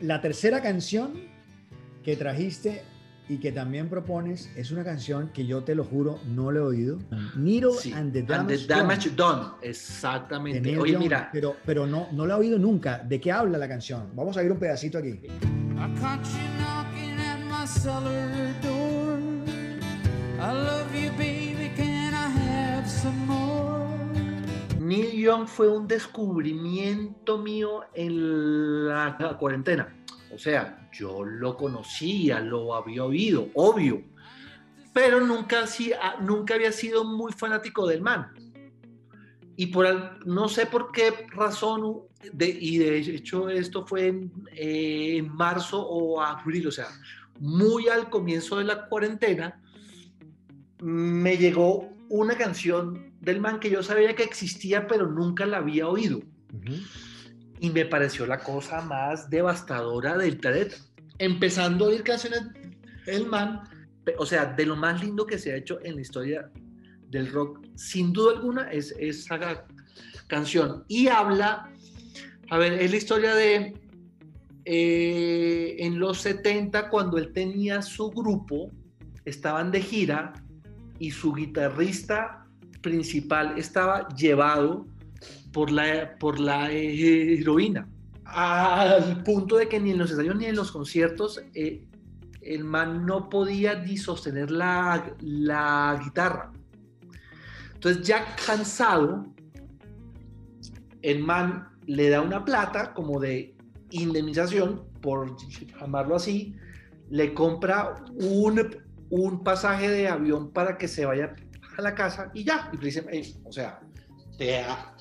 La 0.00 0.20
tercera 0.20 0.62
canción 0.62 1.28
que 2.02 2.16
trajiste 2.16 2.84
y 3.30 3.38
que 3.38 3.52
también 3.52 3.88
propones 3.88 4.50
es 4.56 4.72
una 4.72 4.82
canción 4.82 5.30
que 5.32 5.46
yo 5.46 5.62
te 5.62 5.76
lo 5.76 5.84
juro 5.84 6.18
no 6.34 6.50
le 6.50 6.58
he 6.58 6.62
oído. 6.62 6.98
Needle 7.36 7.74
Sí, 7.78 7.92
and 7.92 8.12
the 8.12 8.18
and 8.18 8.28
Damage, 8.28 8.66
the 8.66 8.74
Damage 8.74 9.10
Done, 9.10 9.46
Exactamente. 9.62 10.76
Oye, 10.76 10.98
mira, 10.98 11.30
pero, 11.32 11.54
pero 11.64 11.86
no, 11.86 12.08
no 12.10 12.26
la 12.26 12.34
he 12.34 12.38
oído 12.38 12.58
nunca. 12.58 12.98
¿De 12.98 13.20
qué 13.20 13.30
habla 13.30 13.56
la 13.56 13.68
canción? 13.68 14.10
Vamos 14.16 14.36
a 14.36 14.40
oír 14.40 14.50
un 14.50 14.58
pedacito 14.58 14.98
aquí. 14.98 15.10
I 15.10 16.00
caught 16.00 16.24
you 16.24 16.42
knocking 16.58 17.20
at 17.20 17.38
my 17.48 17.64
cellar 17.64 18.52
door. 18.62 19.20
I 20.40 20.52
love 20.52 20.92
you, 20.92 21.10
baby. 21.12 21.70
Can 21.76 22.12
I 22.12 22.28
have 22.36 22.88
some 22.88 23.16
more? 23.26 23.88
Neil 24.80 25.12
Young 25.12 25.46
fue 25.46 25.68
un 25.68 25.86
descubrimiento 25.86 27.38
mío 27.38 27.82
en 27.94 28.88
la 28.88 29.36
cuarentena. 29.38 29.99
O 30.32 30.38
sea, 30.38 30.88
yo 30.92 31.24
lo 31.24 31.56
conocía, 31.56 32.40
lo 32.40 32.74
había 32.74 33.04
oído, 33.04 33.48
obvio, 33.54 34.02
pero 34.92 35.20
nunca, 35.20 35.64
ah, 36.00 36.16
nunca 36.20 36.54
había 36.54 36.72
sido 36.72 37.04
muy 37.04 37.32
fanático 37.32 37.86
del 37.86 38.00
man. 38.00 38.32
Y 39.56 39.66
por 39.66 40.26
no 40.26 40.48
sé 40.48 40.66
por 40.66 40.90
qué 40.92 41.26
razón, 41.32 42.02
de, 42.32 42.48
y 42.48 42.78
de 42.78 42.98
hecho 42.98 43.48
esto 43.50 43.86
fue 43.86 44.08
en, 44.08 44.32
eh, 44.52 45.16
en 45.18 45.34
marzo 45.34 45.80
o 45.80 46.20
abril, 46.20 46.68
o 46.68 46.72
sea, 46.72 46.88
muy 47.38 47.88
al 47.88 48.08
comienzo 48.08 48.58
de 48.58 48.64
la 48.64 48.86
cuarentena, 48.86 49.60
me 50.82 51.36
llegó 51.36 51.90
una 52.08 52.36
canción 52.36 53.14
del 53.20 53.40
man 53.40 53.60
que 53.60 53.70
yo 53.70 53.82
sabía 53.82 54.14
que 54.14 54.22
existía, 54.22 54.86
pero 54.86 55.06
nunca 55.06 55.44
la 55.46 55.58
había 55.58 55.88
oído. 55.88 56.18
Ujú. 56.18 56.76
Y 57.60 57.70
me 57.70 57.84
pareció 57.84 58.26
la 58.26 58.38
cosa 58.38 58.80
más 58.80 59.28
devastadora 59.30 60.16
del 60.16 60.38
planeta. 60.38 60.76
Empezando 61.18 61.84
a 61.84 61.88
oír 61.88 62.02
canciones 62.02 62.42
del 63.06 63.26
man, 63.26 63.62
o 64.18 64.26
sea, 64.26 64.46
de 64.46 64.66
lo 64.66 64.76
más 64.76 65.02
lindo 65.02 65.26
que 65.26 65.38
se 65.38 65.52
ha 65.52 65.56
hecho 65.56 65.78
en 65.84 65.96
la 65.96 66.00
historia 66.00 66.50
del 67.08 67.30
rock, 67.30 67.60
sin 67.74 68.12
duda 68.12 68.32
alguna, 68.36 68.70
es 68.70 68.94
esa 68.98 69.66
canción. 70.26 70.84
Y 70.88 71.08
habla, 71.08 71.70
a 72.48 72.58
ver, 72.58 72.74
es 72.74 72.90
la 72.90 72.96
historia 72.96 73.34
de 73.34 73.74
eh, 74.64 75.76
en 75.78 75.98
los 75.98 76.20
70, 76.20 76.88
cuando 76.90 77.18
él 77.18 77.32
tenía 77.32 77.82
su 77.82 78.10
grupo, 78.10 78.70
estaban 79.24 79.70
de 79.70 79.80
gira 79.80 80.32
y 80.98 81.10
su 81.10 81.32
guitarrista 81.32 82.46
principal 82.80 83.58
estaba 83.58 84.08
llevado 84.14 84.86
por 85.52 85.70
la, 85.70 86.16
por 86.18 86.38
la 86.40 86.70
eh, 86.70 87.40
heroína, 87.40 87.88
al 88.24 89.22
punto 89.22 89.56
de 89.56 89.68
que 89.68 89.80
ni 89.80 89.90
en 89.90 89.98
los 89.98 90.10
ensayos 90.10 90.36
ni 90.36 90.46
en 90.46 90.56
los 90.56 90.70
conciertos 90.70 91.42
eh, 91.54 91.84
el 92.42 92.64
man 92.64 93.04
no 93.04 93.28
podía 93.28 93.74
ni 93.74 93.96
sostener 93.96 94.50
la, 94.50 95.14
la 95.20 96.00
guitarra. 96.02 96.52
Entonces 97.74 98.06
ya 98.06 98.24
cansado, 98.46 99.26
el 101.02 101.22
man 101.24 101.68
le 101.86 102.10
da 102.10 102.20
una 102.20 102.44
plata 102.44 102.92
como 102.94 103.18
de 103.18 103.54
indemnización, 103.90 104.84
por 105.00 105.36
llamarlo 105.80 106.16
así, 106.16 106.54
le 107.08 107.34
compra 107.34 107.94
un, 108.14 108.76
un 109.10 109.42
pasaje 109.42 109.90
de 109.90 110.08
avión 110.08 110.50
para 110.52 110.78
que 110.78 110.88
se 110.88 111.04
vaya 111.04 111.34
a 111.76 111.82
la 111.82 111.94
casa 111.94 112.30
y 112.34 112.44
ya. 112.44 112.70
Y 112.72 112.76
le 112.76 112.84
dice, 112.84 113.04
"Ey, 113.10 113.34
o 113.44 113.52
sea, 113.52 113.80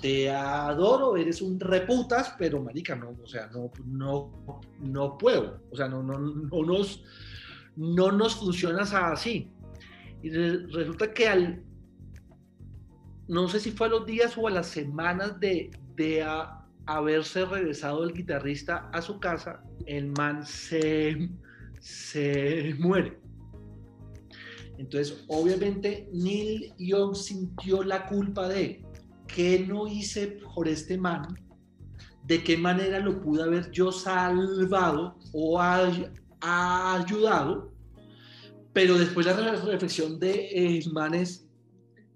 te, 0.02 0.30
adoro, 0.30 1.16
eres 1.16 1.42
un 1.42 1.60
reputas, 1.60 2.36
pero 2.38 2.62
marica, 2.62 2.96
no, 2.96 3.16
o 3.24 3.26
sea, 3.28 3.48
no, 3.48 3.72
no, 3.86 4.62
no 4.82 5.18
puedo. 5.18 5.62
O 5.72 5.76
sea, 5.78 5.88
no, 5.88 6.04
no, 6.04 6.20
no, 6.20 6.64
nos, 6.64 7.04
no 7.78 8.12
nos 8.12 8.36
funcionas 8.36 8.94
así. 8.94 9.50
Y 10.22 10.30
re- 10.30 10.68
resulta 10.68 11.14
que 11.14 11.28
al, 11.30 11.64
no 13.30 13.48
sé 13.48 13.62
si 13.62 13.72
fue 13.72 13.88
a 13.88 13.92
los 13.92 14.06
días 14.06 14.38
o 14.38 14.48
a 14.48 14.52
las 14.52 14.68
semanas 14.68 15.40
de, 15.40 15.72
de 15.96 16.26
haberse 16.86 17.46
regresado 17.46 18.04
el 18.04 18.14
guitarrista 18.14 18.90
a 18.92 19.02
su 19.02 19.22
casa, 19.22 19.64
el 19.86 20.08
man 20.18 20.46
se, 20.46 21.30
se 21.80 22.76
muere. 22.78 23.18
Entonces, 24.78 25.24
obviamente, 25.30 26.10
Neil 26.12 26.74
Young 26.78 27.16
sintió 27.16 27.84
la 27.84 28.06
culpa 28.06 28.48
de 28.50 28.84
qué 29.34 29.66
no 29.68 29.88
hice 29.88 30.40
por 30.56 30.68
este 30.68 30.98
man, 30.98 31.36
de 32.26 32.44
qué 32.44 32.58
manera 32.58 33.00
lo 33.00 33.22
pude 33.22 33.44
haber 33.44 33.72
yo 33.72 33.92
salvado 33.92 35.18
o 35.34 35.60
ay- 35.62 36.08
ayudado, 36.42 37.72
pero 38.74 38.98
después 38.98 39.26
la 39.26 39.34
re- 39.34 39.58
reflexión 39.72 40.20
de 40.20 40.78
el 40.78 40.92
man 40.92 41.14
es, 41.14 41.46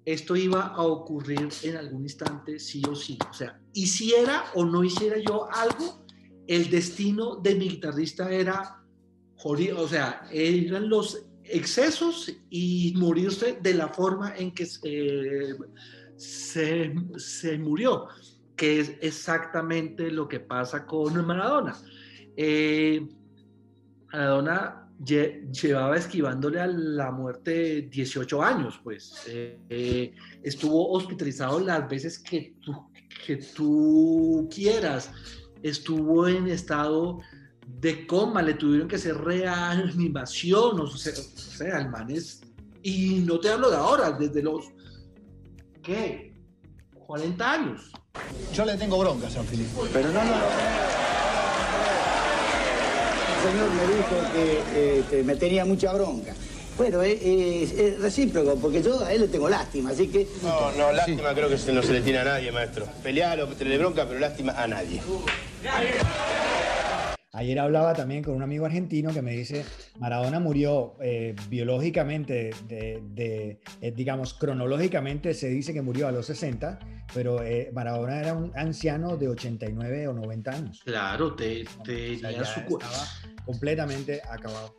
esto 0.05 0.35
iba 0.35 0.67
a 0.67 0.81
ocurrir 0.81 1.49
en 1.63 1.77
algún 1.77 2.03
instante, 2.03 2.59
sí 2.59 2.81
o 2.89 2.95
sí. 2.95 3.17
O 3.29 3.33
sea, 3.33 3.59
hiciera 3.73 4.45
o 4.53 4.65
no 4.65 4.83
hiciera 4.83 5.17
yo 5.17 5.47
algo, 5.51 6.05
el 6.47 6.69
destino 6.69 7.37
de 7.37 7.55
mi 7.55 7.69
guitarrista 7.69 8.31
era 8.31 8.79
o 9.45 9.87
sea, 9.87 10.21
eran 10.31 10.87
los 10.87 11.25
excesos 11.43 12.31
y 12.49 12.93
morirse 12.95 13.59
de 13.61 13.73
la 13.73 13.89
forma 13.89 14.35
en 14.37 14.53
que 14.53 14.65
se, 14.65 15.55
se, 16.15 16.93
se 17.17 17.57
murió, 17.57 18.07
que 18.55 18.79
es 18.79 18.93
exactamente 19.01 20.11
lo 20.11 20.27
que 20.27 20.39
pasa 20.39 20.85
con 20.85 21.25
Maradona. 21.25 21.75
Eh, 22.37 23.07
Maradona 24.11 24.89
lle- 25.03 25.49
llevaba 25.51 25.97
esquivándole 25.97 26.59
a 26.59 26.67
la 26.67 27.11
muerte 27.11 27.83
18 27.91 28.41
años, 28.43 28.79
pues. 28.83 29.23
Eh, 29.69 30.13
estuvo 30.43 30.91
hospitalizado 30.91 31.59
las 31.59 31.89
veces 31.89 32.19
que 32.19 32.55
tú, 32.63 32.73
que 33.25 33.37
tú 33.37 34.47
quieras. 34.53 35.11
Estuvo 35.63 36.27
en 36.27 36.47
estado 36.47 37.19
de 37.79 38.05
coma, 38.05 38.41
le 38.41 38.53
tuvieron 38.53 38.87
que 38.87 38.97
hacer 38.97 39.15
reanimación, 39.17 40.79
o 40.79 40.87
sea, 40.87 41.13
o 41.13 41.15
sea. 41.15 41.91
Y 42.83 43.23
no 43.25 43.39
te 43.39 43.49
hablo 43.49 43.69
de 43.71 43.77
ahora, 43.77 44.11
desde 44.11 44.43
los... 44.43 44.65
¿Qué? 45.83 46.31
40 47.07 47.51
años. 47.51 47.81
Yo 48.53 48.65
le 48.65 48.77
tengo 48.77 48.97
bronca 48.99 49.27
a 49.27 49.29
San 49.29 49.45
Filipe. 49.45 49.69
Pero 49.91 50.07
no, 50.09 50.23
no. 50.23 50.33
El 53.43 53.51
señor 53.51 53.69
me 53.73 53.83
dijo 53.93 54.31
que, 54.33 54.61
eh, 54.99 55.03
que 55.09 55.23
me 55.23 55.35
tenía 55.35 55.65
mucha 55.65 55.91
bronca. 55.93 56.33
Bueno, 56.77 57.03
es, 57.03 57.19
es- 57.21 57.71
es 57.73 57.99
recíproco, 57.99 58.55
porque 58.55 58.81
yo 58.81 59.03
a 59.03 59.11
él 59.13 59.21
le 59.21 59.27
tengo 59.27 59.47
lástima, 59.49 59.91
así 59.91 60.07
que... 60.07 60.27
No, 60.41 60.71
no, 60.71 60.91
lástima 60.91 61.33
creo 61.35 61.49
que 61.49 61.71
no 61.71 61.83
se 61.83 61.91
le 61.93 62.01
tiene 62.01 62.19
a 62.19 62.23
nadie, 62.23 62.51
maestro. 62.51 62.87
Pelear 63.03 63.39
o 63.41 63.47
tenerle 63.47 63.77
bronca, 63.79 64.07
pero 64.07 64.19
lástima 64.19 64.53
a 64.53 64.65
nadie. 64.67 65.01
Ayer 67.35 67.57
hablaba 67.59 67.95
también 67.95 68.23
con 68.23 68.35
un 68.35 68.43
amigo 68.43 68.67
argentino 68.67 69.11
que 69.11 69.23
me 69.23 69.31
dice, 69.31 69.65
Maradona 69.97 70.39
murió 70.39 70.93
eh, 71.01 71.35
biológicamente, 71.49 72.51
de, 72.67 73.01
de- 73.15 73.59
eh, 73.81 73.91
digamos, 73.91 74.35
cronológicamente 74.35 75.33
se 75.33 75.49
dice 75.49 75.73
que 75.73 75.81
murió 75.81 76.07
a 76.07 76.11
los 76.11 76.27
60, 76.27 76.77
pero 77.11 77.41
eh, 77.41 77.71
Maradona 77.73 78.19
era 78.19 78.35
un 78.35 78.51
anciano 78.55 79.17
de 79.17 79.29
89 79.29 80.09
o 80.09 80.13
90 80.13 80.51
años. 80.51 80.81
Claro, 80.85 81.33
te, 81.35 81.63
O 81.79 81.81
tenía 81.81 82.19
sea, 82.19 82.31
ya 82.31 82.45
su... 82.45 82.59
estaba 82.59 83.07
completamente 83.45 84.21
acabado. 84.29 84.75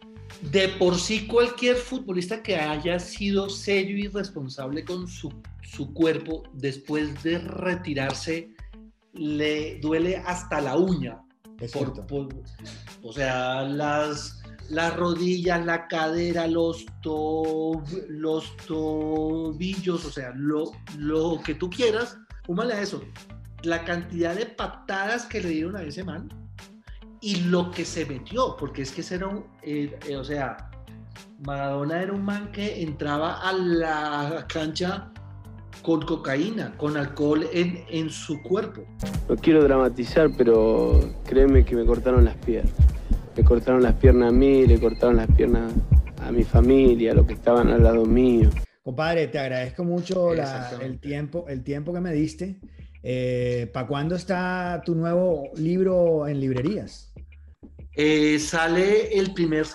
De 0.52 0.68
por 0.68 0.96
sí 0.96 1.26
cualquier 1.26 1.74
futbolista 1.74 2.40
que 2.40 2.54
haya 2.54 3.00
sido 3.00 3.50
serio 3.50 3.98
y 3.98 4.06
responsable 4.06 4.84
con 4.84 5.08
su, 5.08 5.28
su 5.62 5.92
cuerpo 5.92 6.44
después 6.52 7.20
de 7.24 7.38
retirarse 7.38 8.50
le 9.12 9.80
duele 9.80 10.18
hasta 10.18 10.60
la 10.60 10.76
uña. 10.76 11.18
Es 11.60 11.72
Por- 11.72 11.92
o 13.02 13.12
sea, 13.12 13.62
las, 13.62 14.42
las 14.70 14.96
rodillas, 14.96 15.64
la 15.64 15.86
cadera, 15.88 16.46
los, 16.46 16.84
to- 17.02 17.82
los 18.08 18.56
tobillos, 18.66 20.04
o 20.04 20.10
sea, 20.10 20.32
lo, 20.36 20.72
lo 20.98 21.40
que 21.44 21.54
tú 21.54 21.70
quieras, 21.70 22.18
súmale 22.46 22.74
a 22.74 22.80
eso. 22.82 23.02
La 23.62 23.84
cantidad 23.84 24.34
de 24.34 24.46
patadas 24.46 25.24
que 25.26 25.40
le 25.40 25.48
dieron 25.50 25.76
a 25.76 25.82
ese 25.82 26.04
man 26.04 26.28
y 27.20 27.36
lo 27.36 27.70
que 27.70 27.84
se 27.84 28.04
metió, 28.04 28.56
porque 28.56 28.82
es 28.82 28.92
que 28.92 29.00
ese 29.00 29.14
era 29.14 29.28
un, 29.28 29.46
eh, 29.62 29.98
eh, 30.06 30.16
o 30.16 30.24
sea, 30.24 30.70
Maradona 31.46 32.02
era 32.02 32.12
un 32.12 32.22
man 32.24 32.52
que 32.52 32.82
entraba 32.82 33.40
a 33.40 33.52
la 33.52 34.46
cancha 34.48 35.10
con 35.82 36.02
cocaína, 36.02 36.74
con 36.76 36.96
alcohol 36.96 37.46
en, 37.52 37.80
en 37.90 38.10
su 38.10 38.42
cuerpo. 38.42 38.82
No 39.28 39.36
quiero 39.36 39.62
dramatizar, 39.64 40.30
pero 40.36 41.00
créeme 41.26 41.64
que 41.64 41.76
me 41.76 41.84
cortaron 41.84 42.24
las 42.24 42.36
piernas. 42.36 42.72
Me 43.36 43.44
cortaron 43.44 43.82
las 43.82 43.94
piernas 43.94 44.28
a 44.28 44.32
mí, 44.32 44.66
le 44.66 44.78
cortaron 44.78 45.16
las 45.16 45.26
piernas 45.34 45.72
a 46.22 46.30
mi 46.32 46.44
familia, 46.44 47.12
a 47.12 47.14
los 47.14 47.26
que 47.26 47.32
estaban 47.34 47.68
al 47.68 47.82
lado 47.82 48.04
mío. 48.06 48.50
Compadre, 48.82 49.26
te 49.28 49.38
agradezco 49.38 49.82
mucho 49.84 50.34
la- 50.34 50.70
el, 50.80 50.98
tiempo, 51.00 51.46
el 51.48 51.62
tiempo 51.64 51.92
que 51.92 52.00
me 52.00 52.12
diste. 52.12 52.56
¿Para 53.72 53.86
cuándo 53.86 54.14
está 54.14 54.82
tu 54.84 54.94
nuevo 54.94 55.50
libro 55.56 56.26
en 56.26 56.40
librerías? 56.40 57.12
Eh, 57.96 58.38
sale 58.40 59.16
el 59.16 59.32
primer, 59.34 59.66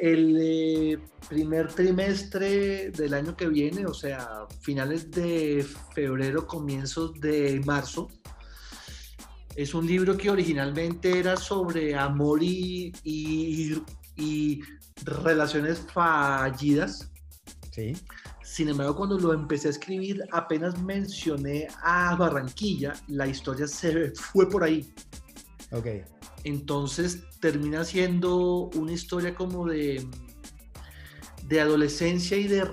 el 0.00 0.36
eh, 0.40 0.98
primer 1.28 1.68
trimestre 1.72 2.90
del 2.90 3.14
año 3.14 3.36
que 3.36 3.46
viene, 3.48 3.86
o 3.86 3.94
sea, 3.94 4.46
finales 4.60 5.10
de 5.12 5.64
febrero, 5.94 6.46
comienzos 6.46 7.12
de 7.20 7.60
marzo. 7.64 8.08
Es 9.54 9.74
un 9.74 9.86
libro 9.86 10.16
que 10.16 10.28
originalmente 10.30 11.18
era 11.18 11.36
sobre 11.36 11.94
amor 11.94 12.42
y, 12.42 12.92
y- 13.04 13.80
y 14.16 14.60
relaciones 15.04 15.78
fallidas. 15.92 17.10
Sí. 17.72 17.96
Sin 18.42 18.68
embargo, 18.70 18.96
cuando 18.96 19.18
lo 19.18 19.32
empecé 19.32 19.68
a 19.68 19.70
escribir, 19.70 20.24
apenas 20.32 20.80
mencioné 20.82 21.68
a 21.82 22.16
Barranquilla, 22.16 22.94
la 23.06 23.28
historia 23.28 23.68
se 23.68 24.10
fue 24.16 24.48
por 24.48 24.64
ahí. 24.64 24.92
Ok. 25.70 25.86
Entonces 26.44 27.22
termina 27.40 27.84
siendo 27.84 28.70
una 28.74 28.92
historia 28.92 29.34
como 29.34 29.66
de, 29.66 30.06
de 31.46 31.60
adolescencia 31.60 32.36
y 32.36 32.46
de 32.48 32.64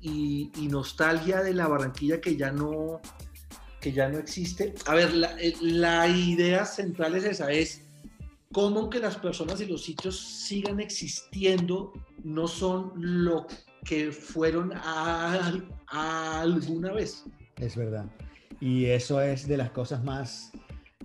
y, 0.00 0.68
nostalgia 0.68 1.42
de 1.42 1.54
la 1.54 1.68
Barranquilla 1.68 2.20
que 2.20 2.36
ya 2.36 2.52
no 2.52 3.00
que 3.80 3.92
ya 3.92 4.10
no 4.10 4.18
existe. 4.18 4.74
A 4.86 4.94
ver, 4.94 5.14
la, 5.14 5.40
eh, 5.40 5.54
la 5.62 6.06
idea 6.06 6.66
central 6.66 7.14
es 7.14 7.24
esa, 7.24 7.50
es 7.50 7.80
cómo 8.52 8.90
que 8.90 8.98
las 8.98 9.16
personas 9.16 9.58
y 9.62 9.66
los 9.66 9.82
sitios 9.84 10.20
sigan 10.20 10.80
existiendo, 10.80 11.92
no 12.22 12.46
son 12.46 12.92
lo 12.96 13.46
que 13.84 14.12
fueron 14.12 14.72
alguna 15.86 16.92
vez. 16.92 17.24
Es 17.56 17.74
verdad. 17.74 18.04
Y 18.60 18.84
eso 18.86 19.22
es 19.22 19.48
de 19.48 19.56
las 19.56 19.70
cosas 19.70 20.04
más 20.04 20.52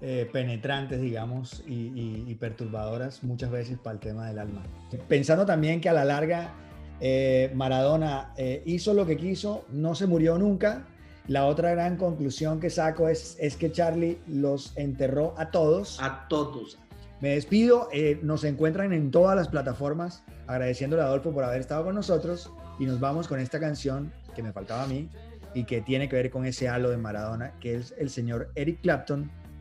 eh, 0.08 0.30
penetrantes, 0.32 1.02
digamos, 1.02 1.64
y, 1.66 1.74
y- 1.74 2.26
y 2.28 2.36
perturbadoras 2.36 3.24
muchas 3.24 3.50
veces 3.50 3.80
para 3.80 3.96
el 3.96 4.00
tema 4.00 4.28
del 4.28 4.38
alma. 4.38 4.62
Pensando 5.08 5.48
también 5.48 5.82
que 5.82 5.90
a 5.90 5.94
la 5.94 6.06
larga 6.06 6.54
eh, 7.02 7.52
Maradona 7.56 8.34
eh, 8.38 8.62
hizo 8.68 8.94
lo 8.94 9.08
que 9.08 9.18
quiso, 9.18 9.66
no 9.72 9.96
se 9.96 10.06
murió 10.06 10.38
nunca. 10.38 10.86
La 11.28 11.48
otra 11.48 11.72
gran 11.72 11.98
conclusión 11.98 12.60
que 12.60 12.70
saco 12.70 13.10
es, 13.10 13.36
es 13.40 13.58
que 13.58 13.72
Charlie 13.72 14.20
los 14.28 14.78
enterró 14.78 15.34
a 15.38 15.50
todos. 15.50 15.98
A 16.00 16.28
todos. 16.30 16.78
Me 17.20 17.30
despido, 17.30 17.90
nos 18.22 18.44
encuentran 18.44 18.94
en 18.94 19.10
todas 19.10 19.36
las 19.36 19.48
plataformas, 19.48 20.24
agradeciéndole 20.46 21.02
a 21.02 21.06
Adolfo 21.06 21.32
por 21.32 21.44
haber 21.44 21.62
estado 21.62 21.84
con 21.86 21.96
nosotros 21.96 22.52
y 22.78 22.86
nos 22.86 23.00
vamos 23.00 23.28
con 23.28 23.40
esta 23.40 23.60
canción 23.60 24.14
que 24.36 24.44
me 24.44 24.52
faltaba 24.52 24.84
a 24.84 24.88
mí 24.88 25.10
y 25.56 25.64
que 25.64 25.82
tiene 25.82 26.08
que 26.10 26.16
ver 26.18 26.30
con 26.30 26.46
ese 26.46 26.68
halo 26.70 26.92
de 26.92 26.98
Maradona, 26.98 27.54
que 27.60 27.74
es 27.76 27.96
el 27.98 28.10
señor 28.12 28.52
Eric 28.54 28.82
Clapton 28.82 29.32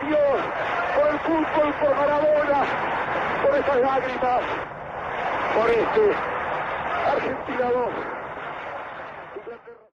Dios 0.00 0.40
por 0.96 1.08
el 1.08 1.18
fútbol, 1.20 1.74
por 1.80 1.96
Maradona, 1.96 2.64
por 3.42 3.54
esas 3.56 3.80
lágrimas, 3.80 4.40
por 5.54 5.70
este 5.70 6.16
Argentina 7.06 7.70
2. 7.70 8.13